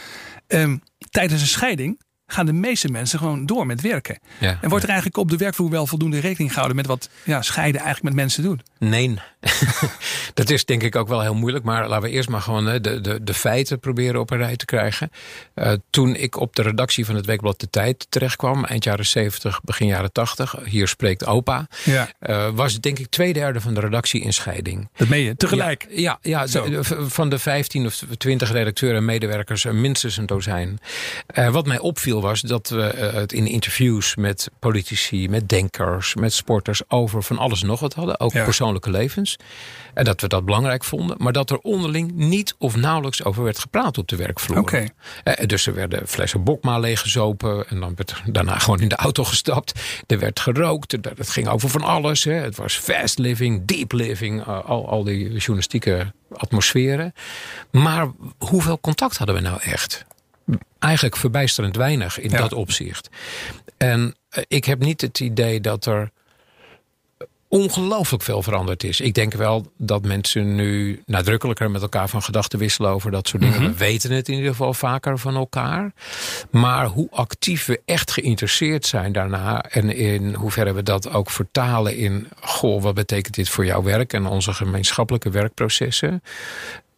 Um, 0.48 0.82
tijdens 1.10 1.42
een 1.42 1.48
scheiding 1.48 2.00
gaan 2.32 2.46
de 2.46 2.54
meeste 2.54 2.88
mensen 2.88 3.20
gewoon 3.20 3.46
door 3.46 3.66
met 3.66 3.82
werken. 3.82 4.20
Ja, 4.38 4.58
en 4.62 4.70
wordt 4.70 4.84
er 4.84 4.90
eigenlijk 4.90 5.20
op 5.20 5.30
de 5.30 5.38
werkvloer 5.38 5.70
wel 5.70 5.88
voldoende 5.88 6.20
rekening 6.20 6.50
gehouden 6.50 6.76
met 6.76 6.88
wat 6.88 7.10
ja, 7.24 7.42
scheiden 7.42 7.82
eigenlijk 7.82 8.16
met 8.16 8.24
mensen 8.24 8.44
doet? 8.44 8.62
Nee, 8.80 9.20
dat 10.34 10.50
is 10.50 10.66
denk 10.66 10.84
ik 10.84 10.96
ook 10.96 11.08
wel 11.08 11.22
heel 11.22 11.34
moeilijk. 11.34 11.64
Maar 11.64 11.88
laten 11.88 12.10
we 12.10 12.16
eerst 12.16 12.30
maar 12.30 12.42
gewoon 12.42 12.66
de, 12.66 13.02
de, 13.02 13.24
de 13.24 13.34
feiten 13.34 13.80
proberen 13.80 14.20
op 14.20 14.32
een 14.32 14.38
rij 14.38 14.56
te 14.56 14.66
krijgen. 14.66 15.10
Uh, 15.56 15.74
toen 15.90 16.16
ik 16.16 16.40
op 16.40 16.56
de 16.56 16.62
redactie 16.62 17.06
van 17.06 17.16
het 17.16 17.26
Weekblad 17.26 17.60
De 17.60 17.70
Tijd 17.70 18.08
terechtkwam, 18.10 18.66
eind 18.66 18.84
jaren 18.84 19.06
70, 19.06 19.62
begin 19.64 19.88
jaren 19.88 20.12
80, 20.12 20.56
hier 20.66 20.88
spreekt 20.88 21.26
opa, 21.26 21.68
ja. 21.84 22.10
uh, 22.28 22.50
was 22.54 22.80
denk 22.80 23.00
ik 23.00 23.08
twee 23.10 23.34
derde 23.34 23.62
van 23.62 23.74
de 23.74 23.80
redactie 23.80 24.22
in 24.22 24.34
scheiding. 24.34 24.90
Dat 24.96 25.08
meen 25.08 25.24
je, 25.24 25.36
tegelijk? 25.36 25.88
Ja, 25.90 26.20
ja, 26.22 26.46
ja 26.52 26.84
van 27.08 27.30
de 27.30 27.40
15 27.40 27.86
of 27.86 28.04
20 28.18 28.52
redacteuren 28.52 28.98
en 28.98 29.06
medewerkers 29.06 29.64
minstens 29.64 30.18
een 30.18 30.26
dozijn. 30.26 30.80
Uh, 31.34 31.50
wat 31.50 31.66
mij 31.66 31.80
opviel 31.80 32.21
was 32.22 32.42
dat 32.42 32.70
we 32.70 32.82
het 33.14 33.34
in 33.34 33.48
interviews 33.48 34.16
met 34.16 34.50
politici, 34.60 35.30
met 35.30 35.50
denkers, 35.50 36.16
met 36.16 36.34
sporters 36.34 36.82
over 36.88 37.24
van 37.24 37.38
alles 37.38 37.62
en 37.62 37.68
nog 37.68 37.80
wat 37.80 37.94
hadden. 37.94 38.20
Ook 38.20 38.32
persoonlijk 38.32 38.86
levens. 38.86 39.38
En 39.94 40.04
dat 40.04 40.22
we 40.22 40.28
dat 40.28 40.46
belangrijk 40.46 40.84
vonden. 40.84 41.16
Maar 41.20 41.34
dat 41.34 41.50
er 41.50 41.58
onderling 41.58 42.12
niet 42.12 42.56
of 42.58 42.76
nauwelijks 42.76 43.24
over 43.24 43.44
werd 43.44 43.60
gepraat 43.60 43.98
op 43.98 44.08
de 44.08 44.16
werkvloer. 44.16 44.58
Okay. 44.58 44.90
Eh, 45.24 45.48
dus 45.48 45.68
er 45.68 45.74
werden 45.74 46.08
flessen 46.08 46.44
bokma 46.44 46.80
leeggezopen. 46.80 47.68
En 47.68 47.80
dan 47.80 47.94
werd 47.96 48.22
daarna 48.26 48.58
gewoon 48.60 48.80
in 48.80 48.88
de 48.88 48.96
auto 48.96 49.24
gestapt. 49.24 49.80
Er 50.08 50.20
werd 50.20 50.40
gerookt. 50.40 50.92
Het 50.92 51.30
ging 51.30 51.48
over 51.48 51.70
van 51.70 51.84
alles. 51.84 52.24
Hè. 52.24 52.34
Het 52.34 52.56
was 52.56 52.76
fast 52.76 53.18
living, 53.18 53.66
deep 53.66 53.92
living. 53.92 54.46
Al, 54.46 54.90
al 54.90 55.04
die 55.04 55.30
journalistieke 55.30 56.14
atmosferen. 56.34 57.14
Maar 57.72 58.08
hoeveel 58.38 58.80
contact 58.80 59.18
hadden 59.18 59.36
we 59.36 59.42
nou 59.42 59.62
echt? 59.62 60.06
Eigenlijk 60.80 61.18
verbijsterend 61.18 61.76
weinig 61.76 62.20
in 62.20 62.30
dat 62.30 62.54
opzicht. 62.54 63.10
En 63.78 64.16
uh, 64.38 64.44
ik 64.48 64.66
heb 64.66 64.80
niet 64.80 65.02
het 65.02 65.20
idee 65.20 65.62
dat 65.62 65.86
er 65.86 66.12
ongelooflijk 67.52 68.24
veel 68.24 68.44
veranderd 68.44 68.84
is. 68.84 69.02
Ik 69.02 69.14
denk 69.14 69.34
wel 69.34 69.72
dat 69.78 70.06
mensen 70.06 70.56
nu 70.56 71.02
nadrukkelijker 71.06 71.72
met 71.72 71.82
elkaar 71.82 72.10
van 72.10 72.22
gedachten 72.22 72.60
wisselen 72.60 72.92
over 72.92 73.12
dat 73.12 73.28
soort 73.28 73.42
dingen. 73.42 73.62
Mhm. 73.62 73.72
We 73.72 73.78
weten 73.78 74.12
het 74.12 74.28
in 74.28 74.36
ieder 74.36 74.50
geval 74.50 74.74
vaker 74.74 75.18
van 75.20 75.36
elkaar. 75.36 75.94
Maar 76.50 76.86
hoe 76.86 77.08
actief 77.12 77.66
we 77.66 77.82
echt 77.86 78.12
geïnteresseerd 78.12 78.86
zijn 78.86 79.12
daarna 79.12 79.64
en 79.64 79.96
in 79.96 80.34
hoeverre 80.34 80.74
we 80.74 80.84
dat 80.84 81.10
ook 81.10 81.30
vertalen 81.30 81.98
in, 81.98 82.28
goh, 82.42 82.82
wat 82.82 82.94
betekent 82.94 83.36
dit 83.36 83.50
voor 83.50 83.66
jouw 83.66 83.84
werk 83.84 84.14
en 84.14 84.26
onze 84.26 84.54
gemeenschappelijke 84.54 85.30
werkprocessen? 85.30 86.22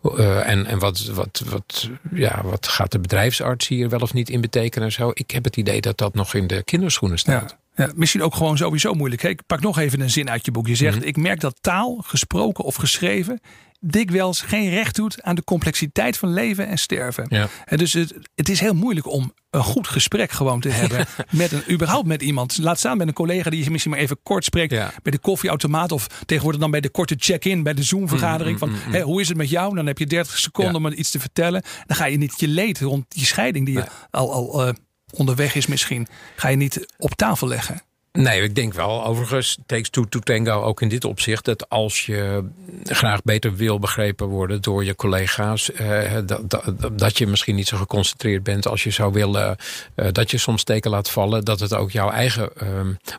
Uh, 0.04 0.50
en 0.50 0.66
en 0.66 0.80
wat, 0.80 1.06
wat, 1.06 1.44
wat, 1.50 1.90
ja, 2.14 2.42
wat 2.44 2.68
gaat 2.68 2.92
de 2.92 3.00
bedrijfsarts 3.00 3.68
hier 3.68 3.90
wel 3.90 4.00
of 4.00 4.14
niet 4.14 4.30
in 4.30 4.42
betekenen? 4.42 4.92
Zo? 4.92 5.12
Ik 5.14 5.32
heb 5.32 5.44
het 5.44 5.58
idee 5.58 5.82
dat 5.82 5.98
dat 5.98 6.14
nog 6.14 6.34
in 6.34 6.48
de 6.48 6.64
kinderschoenen 6.64 7.20
staat. 7.20 7.50
Ja. 7.50 7.86
Ja, 7.86 7.92
misschien 7.96 8.24
ook 8.24 8.36
gewoon 8.36 8.58
sowieso 8.58 8.94
moeilijk. 8.94 9.24
Ik 9.24 9.46
pak 9.48 9.62
nog 9.62 9.78
even 9.78 10.02
een 10.02 10.10
zin 10.10 10.30
uit 10.30 10.46
je 10.46 10.52
boek. 10.52 10.68
Je 10.68 10.76
zegt: 10.76 10.98
mhm. 10.98 11.08
Ik 11.08 11.18
merk 11.18 11.40
dat 11.40 11.58
taal, 11.62 12.04
gesproken 12.06 12.64
of 12.64 12.76
geschreven, 12.76 13.40
dikwijls 13.86 14.42
geen 14.42 14.70
recht 14.70 14.96
doet 14.96 15.22
aan 15.22 15.36
de 15.36 15.44
complexiteit 15.44 16.18
van 16.18 16.34
leven 16.34 16.68
en 16.68 16.78
sterven. 16.78 17.26
Ja. 17.30 17.48
En 17.66 17.78
dus 17.78 17.94
het, 17.94 18.14
het, 18.36 18.50
is 18.50 18.60
heel 18.60 18.74
moeilijk 18.74 19.08
om 19.08 19.34
een 19.50 19.64
goed 19.64 19.88
gesprek 19.88 20.32
gewoon 20.32 20.60
te 20.60 20.70
hebben 20.70 21.06
met 21.30 21.52
een, 21.52 21.72
überhaupt 21.72 22.08
met 22.08 22.22
iemand. 22.22 22.58
Laat 22.58 22.80
staan 22.80 22.98
met 22.98 23.08
een 23.08 23.14
collega 23.14 23.50
die 23.50 23.64
je 23.64 23.70
misschien 23.70 23.92
maar 23.92 24.02
even 24.02 24.18
kort 24.24 24.46
spreekt 24.46 24.70
bij 25.02 25.12
de 25.12 25.18
koffieautomaat 25.18 25.92
of 25.92 26.08
tegenwoordig 26.26 26.62
dan 26.62 26.72
bij 26.72 26.82
de 26.82 26.90
korte 26.90 27.16
check-in 27.18 27.64
bij 27.64 27.74
de 27.74 27.84
Zoom-vergadering. 27.84 28.60
Mm, 28.60 28.60
van 28.60 28.70
mm, 28.70 28.96
mm, 28.96 29.02
hoe 29.02 29.22
is 29.22 29.28
het 29.28 29.38
met 29.38 29.50
jou? 29.50 29.76
Dan 29.76 29.86
heb 29.86 29.98
je 29.98 30.06
30 30.06 30.38
seconden 30.38 30.76
om 30.76 30.88
iets 30.88 31.12
te 31.12 31.20
vertellen. 31.20 31.64
Dan 31.86 31.98
ga 31.98 32.06
je 32.06 32.18
niet 32.18 32.40
je 32.40 32.48
leed 32.48 32.80
rond 32.80 33.06
die 33.08 33.26
scheiding 33.26 33.66
die 33.66 33.76
je 33.76 33.86
al, 34.12 34.34
al 34.34 34.68
uh, 34.68 34.74
onderweg 35.14 35.56
is 35.56 35.68
misschien, 35.68 36.08
ga 36.36 36.48
je 36.48 36.58
niet 36.58 36.86
op 36.98 37.16
tafel 37.16 37.48
leggen. 37.48 37.82
Nee, 38.20 38.42
ik 38.42 38.56
denk 38.56 38.74
wel, 38.74 39.06
overigens, 39.06 39.58
takes 39.66 39.90
two 39.90 40.06
to 40.10 40.20
tango 40.20 40.62
ook 40.62 40.82
in 40.82 40.90
dit 40.90 41.06
opzicht. 41.06 41.46
Dat 41.46 41.70
als 41.70 42.06
je 42.06 42.44
graag 42.84 43.22
beter 43.24 43.56
wil 43.56 43.80
begrepen 43.80 44.28
worden 44.28 44.62
door 44.62 44.86
je 44.86 44.96
collega's. 44.96 45.72
Eh, 45.72 46.14
dat, 46.26 46.50
dat, 46.50 47.00
dat, 47.00 47.18
je 47.18 47.28
misschien 47.28 47.56
niet 47.56 47.68
zo 47.68 47.78
geconcentreerd 47.78 48.44
bent 48.44 48.68
als 48.68 48.84
je 48.84 48.90
zou 48.90 49.14
willen. 49.14 49.56
Eh, 49.96 50.08
dat 50.12 50.32
je 50.32 50.38
soms 50.38 50.62
steken 50.62 50.92
laat 50.92 51.10
vallen. 51.10 51.46
Dat 51.46 51.60
het 51.60 51.74
ook 51.74 51.92
jouw 51.92 52.10
eigen 52.10 52.50
eh, 52.58 52.68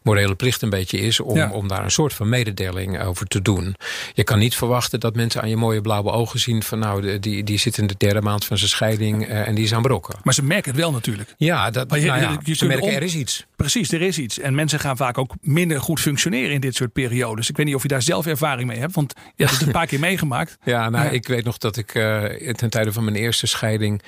morele 0.02 0.34
plicht 0.34 0.62
een 0.62 0.70
beetje 0.70 0.98
is 0.98 1.20
om, 1.20 1.42
om 1.42 1.68
daar 1.68 1.84
een 1.84 1.90
soort 1.90 2.12
van 2.12 2.28
mededeling 2.28 3.02
over 3.02 3.26
te 3.26 3.42
doen. 3.42 3.76
Je 4.12 4.24
kan 4.24 4.38
niet 4.38 4.56
verwachten 4.56 5.00
dat 5.00 5.14
mensen 5.14 5.42
aan 5.42 5.48
je 5.48 5.56
mooie 5.56 5.80
blauwe 5.80 6.10
ogen 6.10 6.40
zien 6.40 6.62
van 6.62 6.78
nou, 6.78 7.18
die, 7.18 7.44
die 7.44 7.58
zit 7.58 7.78
in 7.78 7.86
de 7.86 7.94
derde 7.98 8.20
maand 8.20 8.44
van 8.44 8.58
zijn 8.58 8.70
scheiding 8.70 9.26
en 9.26 9.54
die 9.54 9.64
is 9.64 9.74
aan 9.74 9.82
brokken. 9.82 10.18
Maar 10.22 10.34
ze 10.34 10.42
merken 10.42 10.70
het 10.70 10.80
wel 10.80 10.92
natuurlijk. 10.92 11.34
Ja, 11.36 11.70
dat, 11.70 11.94
je, 11.94 12.06
nou 12.06 12.20
ja, 12.20 12.38
je, 12.42 12.54
ze 12.54 12.66
merken 12.66 12.92
er 12.92 13.02
is 13.02 13.14
iets. 13.14 13.46
Precies, 13.56 13.92
er 13.92 14.02
is 14.02 14.18
iets. 14.18 14.38
En 14.38 14.54
mensen 14.54 14.78
gaan 14.84 14.96
vaak 14.96 15.18
ook 15.18 15.34
minder 15.40 15.80
goed 15.80 16.00
functioneren 16.00 16.54
in 16.54 16.60
dit 16.60 16.74
soort 16.74 16.92
periodes. 16.92 17.48
Ik 17.48 17.56
weet 17.56 17.66
niet 17.66 17.74
of 17.74 17.82
je 17.82 17.88
daar 17.88 18.02
zelf 18.02 18.26
ervaring 18.26 18.68
mee 18.68 18.78
hebt, 18.78 18.94
want 18.94 19.14
je 19.34 19.44
hebt 19.44 19.58
het 19.58 19.66
een 19.66 19.72
paar 19.72 19.86
keer 19.86 20.00
meegemaakt. 20.00 20.56
Ja, 20.64 20.90
nou, 20.90 21.08
ik 21.08 21.26
weet 21.26 21.44
nog 21.44 21.58
dat 21.58 21.76
ik 21.76 21.94
uh, 21.94 22.24
ten 22.52 22.70
tijde 22.70 22.92
van 22.92 23.04
mijn 23.04 23.16
eerste 23.16 23.46
scheiding 23.46 24.02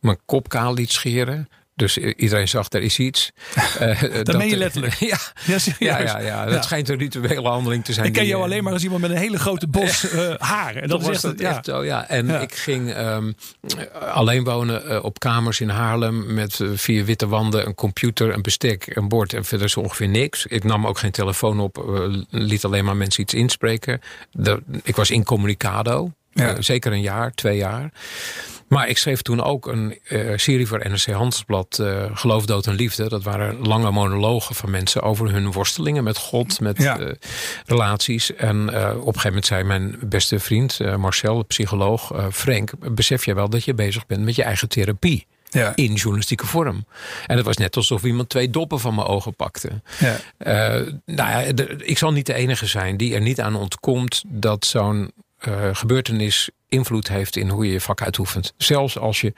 mijn 0.00 0.18
kop 0.26 0.48
kaal 0.48 0.74
liet 0.74 0.90
scheren. 0.92 1.48
Dus 1.74 1.96
iedereen 1.96 2.48
zag, 2.48 2.66
er 2.68 2.82
is 2.82 2.98
iets. 2.98 3.30
Uh, 3.80 4.02
dat 4.22 4.36
meen 4.36 4.48
je 4.48 4.56
letterlijk? 4.56 4.94
ja, 5.12 5.18
ja, 5.46 5.58
ja, 5.78 5.98
ja, 5.98 6.18
ja, 6.18 6.44
dat 6.44 6.64
schijnt 6.64 6.88
een 6.88 6.98
rituele 6.98 7.48
handeling 7.48 7.84
te 7.84 7.92
zijn. 7.92 8.06
Ik 8.06 8.12
ken 8.12 8.26
jou 8.26 8.42
alleen 8.42 8.64
maar 8.64 8.72
als 8.72 8.82
iemand 8.82 9.00
met 9.00 9.10
een 9.10 9.16
hele 9.16 9.38
grote 9.38 9.68
bos 9.68 10.12
uh, 10.12 10.34
haar. 10.38 10.76
En 10.76 10.88
dat 10.88 11.02
was 11.02 11.24
echt, 11.24 11.40
echt 11.40 11.64
zo, 11.64 11.84
ja. 11.84 12.08
En 12.08 12.42
ik 12.42 12.54
ging 12.54 12.96
um, 12.96 13.34
alleen 14.12 14.44
wonen 14.44 14.92
uh, 14.92 15.04
op 15.04 15.18
kamers 15.18 15.60
in 15.60 15.68
Haarlem... 15.68 16.34
met 16.34 16.60
vier 16.74 17.04
witte 17.04 17.28
wanden, 17.28 17.66
een 17.66 17.74
computer, 17.74 18.34
een 18.34 18.42
bestek, 18.42 18.96
een 18.96 19.08
bord... 19.08 19.32
en 19.32 19.44
verder 19.44 19.70
zo 19.70 19.80
ongeveer 19.80 20.08
niks. 20.08 20.46
Ik 20.46 20.64
nam 20.64 20.86
ook 20.86 20.98
geen 20.98 21.10
telefoon 21.10 21.60
op, 21.60 22.04
liet 22.30 22.64
alleen 22.64 22.84
maar 22.84 22.96
mensen 22.96 23.22
iets 23.22 23.34
inspreken. 23.34 24.00
De, 24.30 24.62
ik 24.82 24.96
was 24.96 25.10
incommunicado, 25.10 26.12
zeker 26.58 26.92
een 26.92 27.02
jaar, 27.02 27.34
twee 27.34 27.56
jaar... 27.56 27.90
Maar 28.72 28.88
ik 28.88 28.98
schreef 28.98 29.22
toen 29.22 29.42
ook 29.42 29.66
een 29.66 29.98
uh, 30.08 30.32
serie 30.36 30.66
voor 30.66 30.78
NRC 30.88 31.06
Handelsblad, 31.06 31.78
uh, 31.80 32.04
Geloof, 32.14 32.46
Dood 32.46 32.66
en 32.66 32.74
Liefde. 32.74 33.08
Dat 33.08 33.22
waren 33.22 33.66
lange 33.66 33.90
monologen 33.90 34.54
van 34.54 34.70
mensen 34.70 35.02
over 35.02 35.30
hun 35.30 35.52
worstelingen 35.52 36.04
met 36.04 36.16
God, 36.16 36.60
met 36.60 36.82
ja. 36.82 37.00
uh, 37.00 37.10
relaties. 37.66 38.34
En 38.34 38.68
op 38.68 38.74
een 38.74 39.02
gegeven 39.02 39.24
moment 39.24 39.46
zei 39.46 39.62
mijn 39.62 39.96
beste 40.00 40.38
vriend 40.38 40.78
Marcel, 40.96 41.42
psycholoog, 41.42 42.12
Frank, 42.32 42.72
besef 42.94 43.24
je 43.24 43.34
wel 43.34 43.48
dat 43.48 43.64
je 43.64 43.74
bezig 43.74 44.06
bent 44.06 44.24
met 44.24 44.34
je 44.34 44.42
eigen 44.42 44.68
therapie. 44.68 45.26
Ja. 45.50 45.72
In 45.74 45.94
journalistieke 45.94 46.46
vorm. 46.46 46.86
En 47.26 47.36
het 47.36 47.46
was 47.46 47.56
net 47.56 47.76
alsof 47.76 48.04
iemand 48.04 48.28
twee 48.28 48.50
doppen 48.50 48.80
van 48.80 48.94
mijn 48.94 49.06
ogen 49.06 49.34
pakte. 49.34 49.70
Ja. 49.98 50.16
nou 51.04 51.30
ja, 51.30 51.38
ik 51.78 51.98
zal 51.98 52.12
niet 52.12 52.26
de 52.26 52.34
enige 52.34 52.66
zijn 52.66 52.96
die 52.96 53.14
er 53.14 53.20
niet 53.20 53.40
aan 53.40 53.54
ontkomt 53.54 54.22
dat 54.26 54.64
zo'n 54.64 55.10
gebeurtenis 55.72 56.50
invloed 56.68 57.08
heeft 57.08 57.36
in 57.36 57.48
hoe 57.48 57.66
je 57.66 57.72
je 57.72 57.80
vak 57.80 58.02
uitoefent. 58.02 58.54
Zelfs 58.56 58.98
als 58.98 59.20
je 59.20 59.32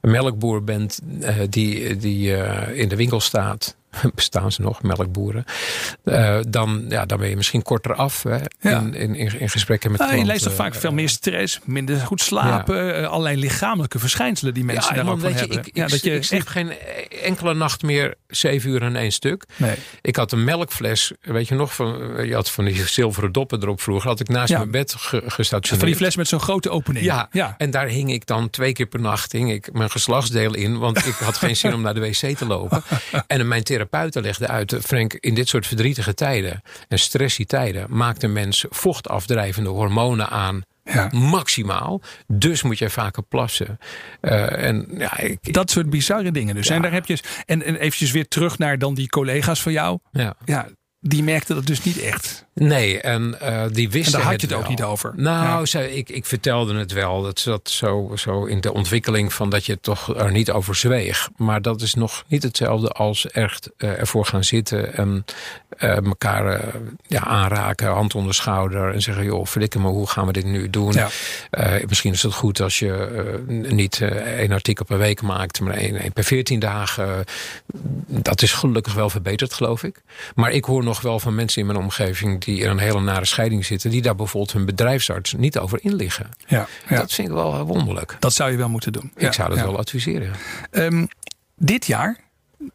een 0.00 0.10
melkboer 0.10 0.64
bent 0.64 1.00
uh, 1.20 1.34
die, 1.48 1.96
die 1.96 2.30
uh, 2.30 2.78
in 2.78 2.88
de 2.88 2.96
winkel 2.96 3.20
staat 3.20 3.76
bestaan 4.14 4.52
ze 4.52 4.62
nog, 4.62 4.82
melkboeren. 4.82 5.44
Uh, 6.04 6.38
dan, 6.48 6.84
ja, 6.88 7.06
dan 7.06 7.18
ben 7.18 7.28
je 7.28 7.36
misschien 7.36 7.62
korter 7.62 7.94
af 7.94 8.22
hè, 8.22 8.38
in, 8.60 8.94
in, 8.94 9.14
in, 9.14 9.48
gesprekken 9.48 9.90
met 9.90 10.00
ah, 10.00 10.06
klanten. 10.06 10.26
Je 10.26 10.32
leest 10.32 10.44
toch 10.44 10.54
vaak 10.54 10.74
veel 10.74 10.92
meer 10.92 11.08
stress, 11.08 11.58
minder 11.64 11.96
goed 11.96 12.20
slapen. 12.20 12.84
Ja. 12.84 13.04
allerlei 13.04 13.36
lichamelijke 13.36 13.98
verschijnselen 13.98 14.54
die 14.54 14.64
mensen 14.64 14.96
ja, 14.96 15.02
daar 15.02 15.12
ook 15.12 15.20
van 15.20 15.32
hebben. 15.32 15.58
Ik, 15.58 15.70
ja, 15.72 15.86
dat 15.86 16.02
je 16.02 16.14
ik 16.14 16.30
echt... 16.30 16.48
geen 16.48 16.72
enkele 17.22 17.54
nacht 17.54 17.82
meer 17.82 18.14
zeven 18.28 18.70
uur 18.70 18.82
in 18.82 18.96
één 18.96 19.12
stuk. 19.12 19.44
Nee. 19.56 19.76
Ik 20.00 20.16
had 20.16 20.32
een 20.32 20.44
melkfles, 20.44 21.12
weet 21.20 21.48
je 21.48 21.54
nog, 21.54 21.74
van, 21.74 22.26
je 22.26 22.34
had 22.34 22.50
van 22.50 22.64
die 22.64 22.86
zilveren 22.86 23.32
doppen 23.32 23.62
erop 23.62 23.80
vroeger. 23.80 24.08
Had 24.08 24.20
ik 24.20 24.28
naast 24.28 24.52
mijn 24.52 24.70
bed 24.70 24.94
ge, 24.98 25.22
gestationeerd. 25.26 25.78
Van 25.78 25.88
die 25.88 25.96
fles 25.96 26.16
met 26.16 26.28
zo'n 26.28 26.40
grote 26.40 26.70
opening. 26.70 27.04
Ja, 27.04 27.28
ja, 27.32 27.54
en 27.58 27.70
daar 27.70 27.86
hing 27.86 28.12
ik 28.12 28.26
dan 28.26 28.50
twee 28.50 28.72
keer 28.72 28.86
per 28.86 29.00
nacht 29.00 29.32
hing 29.32 29.50
ik 29.52 29.72
mijn 29.72 29.90
geslachtsdeel 29.90 30.54
in. 30.54 30.78
Want 30.78 31.06
ik 31.06 31.14
had 31.14 31.36
geen 31.36 31.56
zin 31.56 31.74
om 31.74 31.80
naar 31.80 31.94
de 31.94 32.00
wc 32.00 32.36
te 32.36 32.46
lopen. 32.46 32.82
En 33.26 33.48
mijn 33.48 33.62
therapeuten 33.88 34.22
legde 34.22 34.46
uit, 34.46 34.76
Frank, 34.82 35.14
in 35.14 35.34
dit 35.34 35.48
soort 35.48 35.66
verdrietige 35.66 36.14
tijden 36.14 36.62
en 36.88 36.98
stressy 36.98 37.44
tijden 37.44 37.86
maakt 37.88 38.22
een 38.22 38.32
mens 38.32 38.64
vochtafdrijvende 38.68 39.70
hormonen 39.70 40.28
aan 40.28 40.62
ja. 40.84 41.08
maximaal. 41.12 42.00
Dus 42.26 42.62
moet 42.62 42.78
je 42.78 42.90
vaker 42.90 43.22
plassen. 43.22 43.78
Uh, 44.20 44.66
en, 44.66 44.86
ja, 44.98 45.18
ik, 45.18 45.52
dat 45.52 45.70
soort 45.70 45.90
bizarre 45.90 46.30
dingen 46.30 46.54
dus. 46.54 46.68
Ja. 46.68 46.74
En 46.74 46.82
daar 46.82 46.92
heb 46.92 47.06
je. 47.06 47.18
En, 47.46 47.62
en 47.62 47.76
eventjes 47.76 48.10
weer 48.10 48.28
terug 48.28 48.58
naar 48.58 48.78
dan 48.78 48.94
die 48.94 49.08
collega's 49.08 49.62
van 49.62 49.72
jou. 49.72 49.98
Ja. 50.12 50.34
ja 50.44 50.68
die 51.02 51.22
merkten 51.22 51.54
dat 51.54 51.66
dus 51.66 51.82
niet 51.82 51.98
echt. 51.98 52.44
Nee, 52.54 53.00
en 53.00 53.36
uh, 53.42 53.62
die 53.72 53.90
wisten. 53.90 54.12
En 54.14 54.20
daar 54.20 54.30
had 54.30 54.40
je 54.40 54.46
het, 54.46 54.56
ook 54.56 54.68
niet 54.68 54.82
over. 54.82 55.12
Nou, 55.16 55.58
ja. 55.58 55.66
ze, 55.66 55.96
ik, 55.96 56.08
ik 56.08 56.26
vertelde 56.26 56.74
het 56.74 56.92
wel. 56.92 57.22
Dat 57.22 57.40
zat 57.40 57.70
zo, 57.70 58.12
zo 58.16 58.44
in 58.44 58.60
de 58.60 58.72
ontwikkeling 58.72 59.32
van 59.32 59.50
dat 59.50 59.66
je 59.66 59.72
het 59.72 59.82
toch 59.82 60.16
er 60.16 60.30
niet 60.30 60.50
over 60.50 60.74
zweeg. 60.74 61.28
Maar 61.36 61.62
dat 61.62 61.80
is 61.80 61.94
nog 61.94 62.24
niet 62.26 62.42
hetzelfde 62.42 62.88
als 62.88 63.26
echt 63.26 63.70
uh, 63.78 63.98
ervoor 64.00 64.26
gaan 64.26 64.44
zitten 64.44 64.94
en 64.94 65.24
uh, 65.78 65.96
elkaar 65.96 66.74
ja, 67.06 67.24
aanraken, 67.24 67.88
hand 67.88 68.14
onder 68.14 68.34
schouder 68.34 68.94
en 68.94 69.02
zeggen: 69.02 69.24
joh, 69.24 69.46
verdikke 69.46 69.78
me, 69.78 69.88
hoe 69.88 70.08
gaan 70.08 70.26
we 70.26 70.32
dit 70.32 70.44
nu 70.44 70.70
doen? 70.70 70.92
Ja. 70.92 71.08
misschien 71.88 72.12
is 72.12 72.22
het 72.22 72.34
goed 72.34 72.60
als 72.60 72.78
je 72.78 73.42
niet 73.68 74.00
één 74.36 74.52
artikel 74.52 74.84
per 74.84 74.98
week 74.98 75.22
maakt, 75.22 75.60
maar 75.60 75.74
één, 75.74 75.96
één 75.96 76.12
per 76.12 76.24
veertien 76.24 76.60
dagen. 76.60 77.24
dat 78.06 78.42
is 78.42 78.52
gelukkig 78.52 78.94
wel 78.94 79.10
verbeterd, 79.10 79.54
geloof 79.54 79.82
ik. 79.82 80.02
Maar 80.34 80.50
ik 80.50 80.64
hoor 80.64 80.84
nog 80.84 80.89
wel 81.00 81.20
van 81.20 81.34
mensen 81.34 81.60
in 81.60 81.66
mijn 81.66 81.78
omgeving 81.78 82.44
die 82.44 82.60
in 82.60 82.70
een 82.70 82.78
hele 82.78 83.00
nare 83.00 83.24
scheiding 83.24 83.64
zitten, 83.64 83.90
die 83.90 84.02
daar 84.02 84.14
bijvoorbeeld 84.14 84.52
hun 84.52 84.64
bedrijfsarts 84.64 85.32
niet 85.32 85.58
over 85.58 85.78
inliggen. 85.82 86.28
Ja, 86.46 86.66
ja. 86.88 86.96
Dat 86.96 87.12
vind 87.12 87.28
ik 87.28 87.34
wel 87.34 87.64
wonderlijk. 87.64 88.16
Dat 88.18 88.32
zou 88.32 88.50
je 88.50 88.56
wel 88.56 88.68
moeten 88.68 88.92
doen. 88.92 89.12
Ik 89.16 89.32
zou 89.32 89.48
dat 89.48 89.58
wel 89.60 89.78
adviseren. 89.78 90.32
Um, 90.70 91.08
dit 91.56 91.86
jaar, 91.86 92.18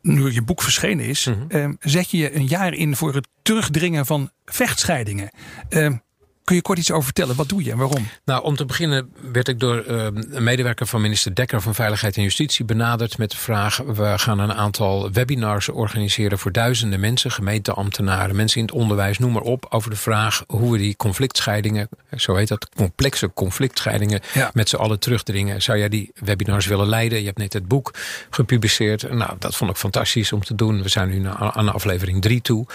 nu 0.01 0.31
je 0.33 0.41
boek 0.41 0.61
verschenen 0.61 1.05
is, 1.05 1.25
Mhm. 1.25 1.55
um, 1.57 1.77
zet 1.79 2.11
je 2.11 2.17
je 2.17 2.35
een 2.35 2.47
jaar 2.47 2.73
in 2.73 2.95
voor 2.95 3.13
het 3.13 3.27
terugdringen 3.41 4.05
van 4.05 4.29
vechtscheidingen. 4.45 5.29
Um, 5.69 6.01
kun 6.45 6.55
je 6.55 6.61
kort 6.61 6.77
iets 6.77 6.91
over 6.91 7.03
vertellen? 7.03 7.35
Wat 7.35 7.49
doe 7.49 7.63
je 7.63 7.71
en 7.71 7.77
waarom? 7.77 8.07
Nou, 8.25 8.43
om 8.43 8.55
te 8.55 8.65
beginnen 8.65 9.11
werd 9.31 9.47
ik 9.47 9.59
door 9.59 9.85
uh, 9.87 10.03
een 10.03 10.43
medewerker 10.43 10.87
van 10.87 11.01
minister 11.01 11.35
Dekker 11.35 11.61
van 11.61 11.75
Veiligheid 11.75 12.17
en 12.17 12.23
Justitie 12.23 12.65
benaderd 12.65 13.17
met 13.17 13.31
de 13.31 13.37
vraag: 13.37 13.77
we 13.77 14.13
gaan 14.17 14.39
een 14.39 14.53
aantal 14.53 15.11
webinars 15.11 15.69
organiseren 15.69 16.39
voor 16.39 16.51
duizenden 16.51 16.99
mensen, 16.99 17.31
gemeenteambtenaren, 17.31 18.35
mensen 18.35 18.59
in 18.59 18.65
het 18.65 18.75
onderwijs, 18.75 19.17
noem 19.17 19.31
maar 19.31 19.41
op, 19.41 19.65
over 19.69 19.89
de 19.89 19.95
vraag 19.95 20.43
hoe 20.47 20.71
we 20.71 20.77
die 20.77 20.95
conflictscheidingen, 20.95 21.89
zo 22.15 22.35
heet 22.35 22.47
dat, 22.47 22.69
complexe 22.75 23.31
conflictscheidingen, 23.33 24.21
ja. 24.33 24.51
met 24.53 24.69
z'n 24.69 24.75
allen 24.75 24.99
terugdringen. 24.99 25.61
Zou 25.61 25.77
jij 25.77 25.89
die 25.89 26.11
webinars 26.15 26.65
willen 26.65 26.87
leiden? 26.87 27.19
Je 27.19 27.25
hebt 27.25 27.37
net 27.37 27.53
het 27.53 27.67
boek 27.67 27.93
gepubliceerd. 28.29 29.11
Nou, 29.11 29.35
dat 29.39 29.55
vond 29.55 29.71
ik 29.71 29.77
fantastisch 29.77 30.31
om 30.31 30.43
te 30.43 30.55
doen. 30.55 30.81
We 30.81 30.89
zijn 30.89 31.09
nu 31.09 31.27
aan 31.37 31.73
aflevering 31.73 32.21
drie 32.21 32.41
toe. 32.41 32.65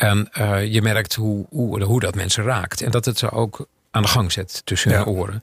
En 0.00 0.28
uh, 0.38 0.72
je 0.72 0.82
merkt 0.82 1.14
hoe, 1.14 1.46
hoe, 1.50 1.82
hoe 1.82 2.00
dat 2.00 2.14
mensen 2.14 2.44
raakt. 2.44 2.80
En 2.82 2.90
dat 2.90 3.04
het 3.04 3.18
ze 3.18 3.30
ook 3.30 3.66
aan 3.90 4.02
de 4.02 4.08
gang 4.08 4.32
zet 4.32 4.62
tussen 4.64 4.90
Ja. 4.90 4.96
hun 4.96 5.06
oren. 5.06 5.42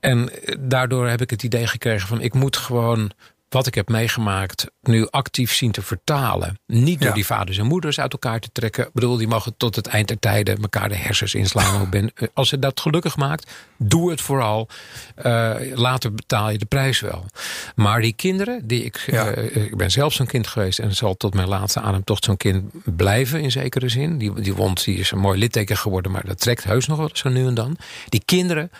En 0.00 0.30
daardoor 0.58 1.08
heb 1.08 1.20
ik 1.20 1.30
het 1.30 1.42
idee 1.42 1.66
gekregen 1.66 2.08
van 2.08 2.20
ik 2.20 2.34
moet 2.34 2.56
gewoon 2.56 3.10
wat 3.50 3.66
ik 3.66 3.74
heb 3.74 3.88
meegemaakt 3.88 4.66
nu 4.82 5.06
actief 5.10 5.52
zien 5.54 5.72
te 5.72 5.82
vertalen. 5.82 6.58
Niet 6.66 6.98
door 6.98 7.08
Ja. 7.08 7.14
die 7.14 7.26
vaders 7.26 7.58
en 7.58 7.66
moeders 7.66 8.00
uit 8.00 8.12
elkaar 8.12 8.40
te 8.40 8.48
trekken. 8.52 8.84
Ik 8.86 8.92
bedoel, 8.92 9.16
die 9.16 9.28
mogen 9.28 9.56
tot 9.56 9.76
het 9.76 9.86
eind 9.86 10.08
der 10.08 10.18
tijden 10.18 10.62
elkaar 10.62 10.88
de 10.88 10.96
hersens 10.96 11.34
inslaan. 11.34 11.80
Ook 11.80 11.90
ben. 11.90 12.12
Als 12.34 12.50
het 12.50 12.62
dat 12.62 12.80
gelukkig 12.80 13.16
maakt, 13.16 13.50
doe 13.78 14.10
het 14.10 14.20
vooral. 14.20 14.68
Uh, 15.26 15.54
later 15.74 16.14
betaal 16.14 16.50
je 16.50 16.58
de 16.58 16.64
prijs 16.64 17.00
wel. 17.00 17.24
Maar 17.74 18.00
die 18.00 18.12
kinderen, 18.12 18.66
die 18.66 18.84
ik, 18.84 19.02
Ja. 19.06 19.36
uh, 19.36 19.56
ik 19.56 19.76
ben 19.76 19.90
zelf 19.90 20.12
zo'n 20.12 20.26
kind 20.26 20.46
geweest 20.46 20.78
en 20.78 20.94
zal 20.94 21.16
tot 21.16 21.34
mijn 21.34 21.48
laatste 21.48 21.80
ademtocht 21.80 22.24
zo'n 22.24 22.36
kind 22.36 22.64
blijven 22.96 23.40
in 23.40 23.50
zekere 23.50 23.88
zin. 23.88 24.18
Die, 24.18 24.40
die 24.40 24.54
wond 24.54 24.84
die 24.84 24.96
is 24.98 25.10
een 25.10 25.18
mooi 25.18 25.38
litteken 25.38 25.76
geworden, 25.76 26.12
maar 26.12 26.26
dat 26.26 26.40
trekt 26.40 26.64
heus 26.64 26.86
nog 26.86 26.98
wel 26.98 27.10
zo 27.12 27.28
nu 27.28 27.46
en 27.46 27.54
dan. 27.54 27.76
Die 28.08 28.22
kinderen 28.24 28.70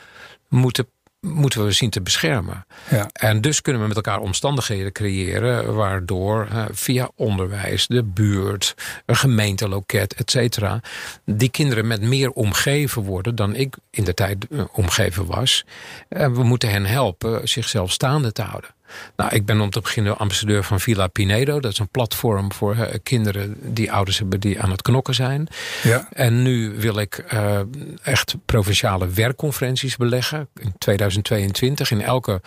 moeten 0.48 0.87
moeten 1.20 1.64
we 1.64 1.72
zien 1.72 1.90
te 1.90 2.00
beschermen. 2.00 2.66
Ja. 2.90 3.09
En 3.12 3.40
dus 3.40 3.62
kunnen 3.62 3.83
we 3.83 3.88
met 3.88 3.96
elkaar 3.96 4.20
omstandigheden 4.20 4.92
creëren... 4.92 5.74
waardoor 5.74 6.48
uh, 6.52 6.64
via 6.70 7.11
onderwijs, 7.14 7.87
de 7.87 8.04
buurt, 8.04 8.74
een 9.06 9.16
gemeenteloket, 9.16 10.14
et 10.14 10.30
cetera... 10.30 10.80
die 11.24 11.50
kinderen 11.50 11.87
met 11.87 12.00
meer 12.00 12.30
omgeven 12.30 13.02
worden 13.02 13.35
dan 13.35 13.54
ik 13.54 13.76
in 13.90 14.04
de 14.04 14.14
tijd 14.14 14.46
uh, 14.50 14.64
omgeven 14.72 15.26
was. 15.26 15.64
En 16.09 16.35
we 16.35 16.42
moeten 16.42 16.70
hen 16.70 16.85
helpen 16.85 17.48
zichzelf 17.48 17.92
staande 17.92 18.33
te 18.33 18.42
houden. 18.42 18.70
Nou, 19.16 19.35
ik 19.35 19.46
ben 19.46 19.61
om 19.61 19.70
te 19.70 19.81
beginnen 19.81 20.18
ambassadeur 20.18 20.64
van 20.64 20.81
Villa 20.81 21.07
Pinedo. 21.07 21.61
Dat 21.61 21.72
is 21.72 21.79
een 21.79 21.88
platform 21.88 22.53
voor 22.53 22.76
uh, 22.76 22.83
kinderen 23.03 23.57
die 23.74 23.92
ouders 23.92 24.18
hebben 24.18 24.40
die 24.40 24.61
aan 24.61 24.70
het 24.70 24.83
knokken 24.83 25.14
zijn. 25.14 25.48
Ja. 25.83 26.09
En 26.12 26.42
nu 26.42 26.74
wil 26.76 26.98
ik 26.98 27.24
uh, 27.33 27.61
echt 28.03 28.35
provinciale 28.44 29.09
werkconferenties 29.09 29.96
beleggen. 29.96 30.48
In 30.61 30.74
2022 30.79 31.90
in 31.90 32.03
elke 32.03 32.40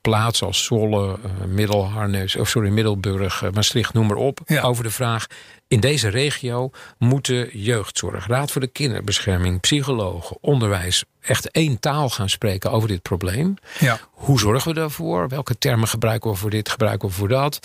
plaats 0.00 0.42
als 0.42 0.64
Zwolle, 0.64 1.06
uh, 1.06 1.46
Middelharnis, 1.46 2.36
of 2.36 2.48
sorry, 2.48 2.70
Middelburg, 2.70 3.44
Maastricht, 3.52 3.94
noem 3.94 4.06
maar 4.06 4.16
op. 4.16 4.40
Ja. 4.46 4.62
Over 4.62 4.84
de 4.84 4.90
vraag, 4.90 5.26
in 5.68 5.80
deze 5.80 6.08
regio 6.08 6.70
moeten 6.98 7.58
jeugdzorg, 7.58 8.26
raad 8.26 8.50
voor 8.50 8.60
de 8.60 8.66
kinderbescherming, 8.66 9.60
psychologen, 9.60 10.36
onderwijs 10.40 11.04
echt 11.30 11.50
één 11.50 11.80
taal 11.80 12.08
gaan 12.10 12.28
spreken 12.28 12.70
over 12.70 12.88
dit 12.88 13.02
probleem. 13.02 13.54
Ja. 13.78 13.98
Hoe 14.10 14.38
zorgen 14.38 14.68
we 14.68 14.78
daarvoor? 14.78 15.28
Welke 15.28 15.58
termen 15.58 15.88
gebruiken 15.88 16.30
we 16.30 16.36
voor 16.36 16.50
dit, 16.50 16.68
gebruiken 16.68 17.08
we 17.08 17.14
voor 17.14 17.28
dat? 17.28 17.58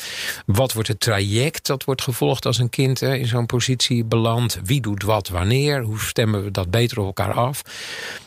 Wat 0.45 0.73
wordt 0.73 0.87
het 0.87 0.99
traject 0.99 1.65
dat 1.67 1.83
wordt 1.83 2.01
gevolgd 2.01 2.45
als 2.45 2.57
een 2.57 2.69
kind 2.69 2.99
hè, 2.99 3.15
in 3.15 3.27
zo'n 3.27 3.45
positie 3.45 4.03
belandt? 4.03 4.59
Wie 4.63 4.81
doet 4.81 5.03
wat 5.03 5.27
wanneer? 5.27 5.81
Hoe 5.81 5.99
stemmen 5.99 6.43
we 6.43 6.51
dat 6.51 6.71
beter 6.71 6.99
op 6.99 7.05
elkaar 7.05 7.33
af? 7.33 7.61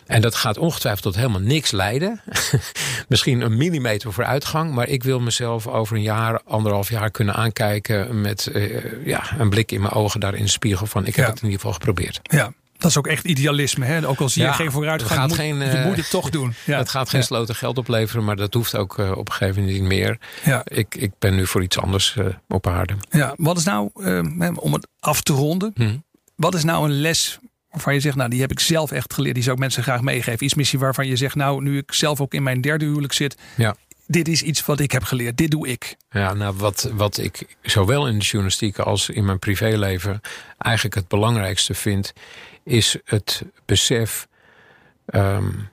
En 0.07 0.21
dat 0.21 0.35
gaat 0.35 0.59
ongetwijfeld 0.59 1.03
tot 1.03 1.17
helemaal 1.17 1.41
niks 1.41 1.71
leiden. 1.71 2.21
Misschien 3.09 3.41
een 3.41 3.57
millimeter 3.57 4.13
vooruitgang. 4.13 4.75
Maar 4.75 4.89
ik 4.89 5.03
wil 5.03 5.21
mezelf 5.21 5.67
over 5.67 5.97
een 5.97 6.03
jaar, 6.03 6.41
anderhalf 6.45 6.89
jaar 6.91 7.11
kunnen 7.11 7.35
aankijken... 7.35 8.21
met 8.21 8.49
uh, 8.53 9.07
ja, 9.07 9.23
een 9.39 9.51
blik 9.51 9.73
in 9.73 9.81
mijn 9.81 9.93
ogen 9.93 10.21
daar 10.21 10.35
in 10.35 10.45
de 10.45 10.51
spiegel 10.51 10.87
van... 10.87 11.07
ik 11.07 11.17
heb 11.17 11.25
Ja. 11.25 11.31
het 11.31 11.39
in 11.41 11.45
ieder 11.45 11.61
geval 11.61 11.73
geprobeerd. 11.75 12.21
Ja. 12.23 12.53
Dat 12.79 12.91
is 12.91 12.97
ook 12.97 13.07
echt 13.07 13.25
idealisme. 13.25 13.85
Hè? 13.85 14.09
Ook 14.09 14.21
al 14.21 14.29
zie 14.29 14.43
je 14.43 14.49
Ja, 14.49 14.55
geen 14.55 14.71
vooruitgang, 14.71 15.21
gaat 15.21 15.29
moet, 15.29 15.37
geen, 15.37 15.57
je 15.57 15.65
eh, 15.65 15.87
moet 15.87 15.97
het 15.97 16.11
toch 16.11 16.31
doen. 16.39 16.55
Ja. 16.65 16.79
Het 16.79 16.89
gaat 16.89 17.09
geen 17.09 17.23
sloten 17.23 17.55
geld 17.55 17.79
opleveren, 17.79 18.25
maar 18.25 18.37
dat 18.37 18.55
hoeft 18.55 18.77
ook 18.77 18.99
uh, 18.99 19.11
op 19.11 19.29
een 19.29 19.33
gegeven 19.35 19.61
moment 19.61 19.81
niet 19.81 19.89
meer. 19.89 20.19
Ja. 20.45 20.63
Ik, 20.65 20.95
ik 20.95 21.13
ben 21.19 21.35
nu 21.35 21.47
voor 21.47 21.63
iets 21.63 21.79
anders 21.79 22.15
uh, 22.19 22.27
op 22.49 22.67
aarde. 22.67 22.97
Ja, 23.11 23.35
wat 23.37 23.57
is 23.57 23.65
nou, 23.65 23.91
uh, 23.97 24.51
om 24.55 24.73
het 24.73 24.89
af 25.01 25.23
te 25.23 25.33
ronden, 25.33 25.73
hm. 25.75 25.97
wat 26.37 26.55
is 26.55 26.65
nou 26.65 26.85
een 26.85 27.01
les 27.01 27.39
waarvan 27.71 27.95
je 27.95 28.01
zegt, 28.01 28.17
nou 28.17 28.31
die 28.31 28.41
heb 28.41 28.51
ik 28.51 28.61
zelf 28.61 28.91
echt 28.91 29.15
geleerd, 29.15 29.35
die 29.35 29.43
zou 29.43 29.55
ik 29.55 29.63
mensen 29.63 29.83
graag 29.83 30.01
meegeven. 30.01 30.45
Iets 30.45 30.55
misschien 30.55 30.81
waarvan 30.81 31.07
je 31.07 31.17
zegt, 31.17 31.35
nou 31.35 31.63
nu 31.63 31.79
ik 31.79 31.93
zelf 31.93 32.21
ook 32.21 32.35
in 32.35 32.43
mijn 32.43 32.61
derde 32.61 32.85
huwelijk 32.85 33.13
zit, 33.13 33.37
Ja. 33.57 33.77
Dit 34.09 34.29
is 34.29 34.43
iets 34.43 34.65
wat 34.65 34.81
ik 34.81 34.93
heb 34.93 35.03
geleerd, 35.03 35.37
dit 35.37 35.51
doe 35.51 35.69
ik. 35.69 35.97
Ja, 36.11 36.35
nou, 36.35 36.57
wat, 36.57 36.91
wat 36.93 37.19
ik 37.19 37.57
zowel 37.63 38.07
in 38.07 38.19
de 38.19 38.25
journalistiek 38.25 38.79
als 38.79 39.09
in 39.09 39.25
mijn 39.25 39.39
privéleven 39.39 40.21
eigenlijk 40.59 40.95
het 40.95 41.09
belangrijkste 41.09 41.75
vind, 41.75 42.13
is 42.65 42.97
het 43.05 43.43
besef 43.65 44.29
um, 45.07 45.69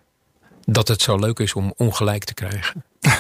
dat 0.66 0.88
het 0.88 1.02
zo 1.02 1.18
leuk 1.18 1.40
is 1.40 1.54
om 1.54 1.74
ongelijk 1.78 2.24
te 2.24 2.34
krijgen. 2.34 2.84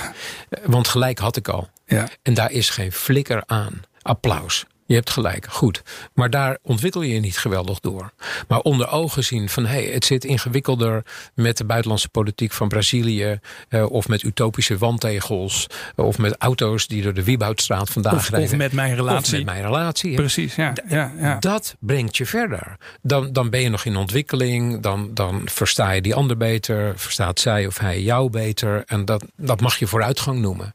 Want 0.65 0.87
gelijk 0.87 1.19
had 1.19 1.37
ik 1.37 1.47
al. 1.47 1.69
Ja. 1.85 2.09
En 2.21 2.33
daar 2.33 2.51
is 2.51 2.69
geen 2.69 2.91
flikker 2.91 3.43
aan. 3.45 3.81
Applaus. 4.01 4.65
Je 4.87 4.93
hebt 4.93 5.09
gelijk, 5.09 5.45
goed. 5.49 5.81
Maar 6.13 6.29
daar 6.29 6.57
ontwikkel 6.61 7.01
je 7.01 7.13
je 7.13 7.19
niet 7.19 7.37
geweldig 7.37 7.79
door. 7.79 8.11
Maar 8.47 8.59
onder 8.59 8.89
ogen 8.89 9.23
zien 9.23 9.49
van 9.49 9.65
hé, 9.65 9.83
hey, 9.83 9.93
het 9.93 10.05
zit 10.05 10.25
ingewikkelder 10.25 11.03
met 11.33 11.57
de 11.57 11.65
buitenlandse 11.65 12.09
politiek 12.09 12.51
van 12.51 12.67
Brazilië. 12.67 13.39
Uh, 13.69 13.91
of 13.91 14.07
met 14.07 14.23
utopische 14.23 14.77
wandtegels. 14.77 15.67
Of 15.95 16.17
met 16.17 16.35
auto's 16.37 16.87
die 16.87 17.01
door 17.01 17.13
de 17.13 17.23
Wieboudstraat 17.23 17.89
vandaag 17.89 18.13
of, 18.13 18.29
rijden. 18.29 18.49
Of 18.49 18.55
met 18.57 18.71
mijn 18.71 18.95
relatie. 18.95 19.23
Of 19.23 19.31
met 19.31 19.45
mijn 19.45 19.61
relatie. 19.61 20.15
Precies, 20.15 20.55
ja. 20.55 20.73
ja, 20.87 21.11
ja. 21.19 21.39
Dat 21.39 21.75
brengt 21.79 22.17
je 22.17 22.25
verder. 22.25 22.77
Dan, 23.01 23.33
dan 23.33 23.49
ben 23.49 23.61
je 23.61 23.69
nog 23.69 23.85
in 23.85 23.95
ontwikkeling. 23.95 24.81
Dan, 24.81 25.13
dan 25.13 25.41
versta 25.45 25.91
je 25.91 26.01
die 26.01 26.15
ander 26.15 26.37
beter. 26.37 26.99
Verstaat 26.99 27.39
zij 27.39 27.67
of 27.67 27.77
hij 27.77 28.01
jou 28.01 28.29
beter. 28.29 28.83
En 28.85 29.05
dat, 29.05 29.23
dat 29.35 29.61
mag 29.61 29.77
je 29.77 29.87
vooruitgang 29.87 30.39
noemen. 30.39 30.73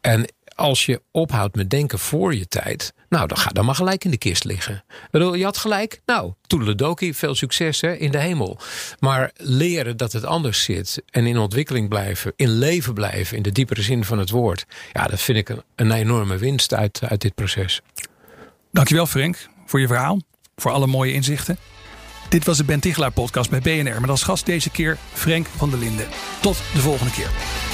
En 0.00 0.26
als 0.54 0.86
je 0.86 1.02
ophoudt 1.10 1.56
met 1.56 1.70
denken 1.70 1.98
voor 1.98 2.34
je 2.34 2.48
tijd, 2.48 2.92
nou, 3.14 3.26
dan 3.26 3.38
ga 3.38 3.50
dan 3.50 3.64
maar 3.64 3.74
gelijk 3.74 4.04
in 4.04 4.10
de 4.10 4.16
kist 4.16 4.44
liggen. 4.44 4.84
Je 5.10 5.44
had 5.44 5.56
gelijk, 5.56 6.00
nou, 6.06 6.32
toedeledoki, 6.46 7.14
veel 7.14 7.34
succes 7.34 7.80
hè, 7.80 7.94
in 7.94 8.10
de 8.10 8.18
hemel. 8.18 8.58
Maar 8.98 9.30
leren 9.36 9.96
dat 9.96 10.12
het 10.12 10.24
anders 10.24 10.62
zit 10.62 11.02
en 11.10 11.26
in 11.26 11.38
ontwikkeling 11.38 11.88
blijven, 11.88 12.32
in 12.36 12.48
leven 12.48 12.94
blijven, 12.94 13.36
in 13.36 13.42
de 13.42 13.52
diepere 13.52 13.82
zin 13.82 14.04
van 14.04 14.18
het 14.18 14.30
woord. 14.30 14.66
Ja, 14.92 15.06
dat 15.06 15.20
vind 15.20 15.38
ik 15.38 15.48
een, 15.48 15.62
een 15.74 15.92
enorme 15.92 16.36
winst 16.36 16.74
uit, 16.74 17.00
uit 17.08 17.20
dit 17.20 17.34
proces. 17.34 17.80
Dankjewel 18.72 19.06
Frank 19.06 19.48
voor 19.66 19.80
je 19.80 19.86
verhaal, 19.86 20.20
voor 20.56 20.70
alle 20.70 20.86
mooie 20.86 21.12
inzichten. 21.12 21.58
Dit 22.28 22.44
was 22.44 22.56
de 22.56 22.64
Ben 22.64 22.80
Tichelaar 22.80 23.12
podcast 23.12 23.50
bij 23.50 23.60
BNR 23.60 24.00
met 24.00 24.10
als 24.10 24.22
gast 24.22 24.46
deze 24.46 24.70
keer 24.70 24.98
Frank 25.12 25.46
van 25.56 25.70
der 25.70 25.78
Linden. 25.78 26.06
Tot 26.40 26.56
de 26.56 26.80
volgende 26.80 27.12
keer. 27.12 27.73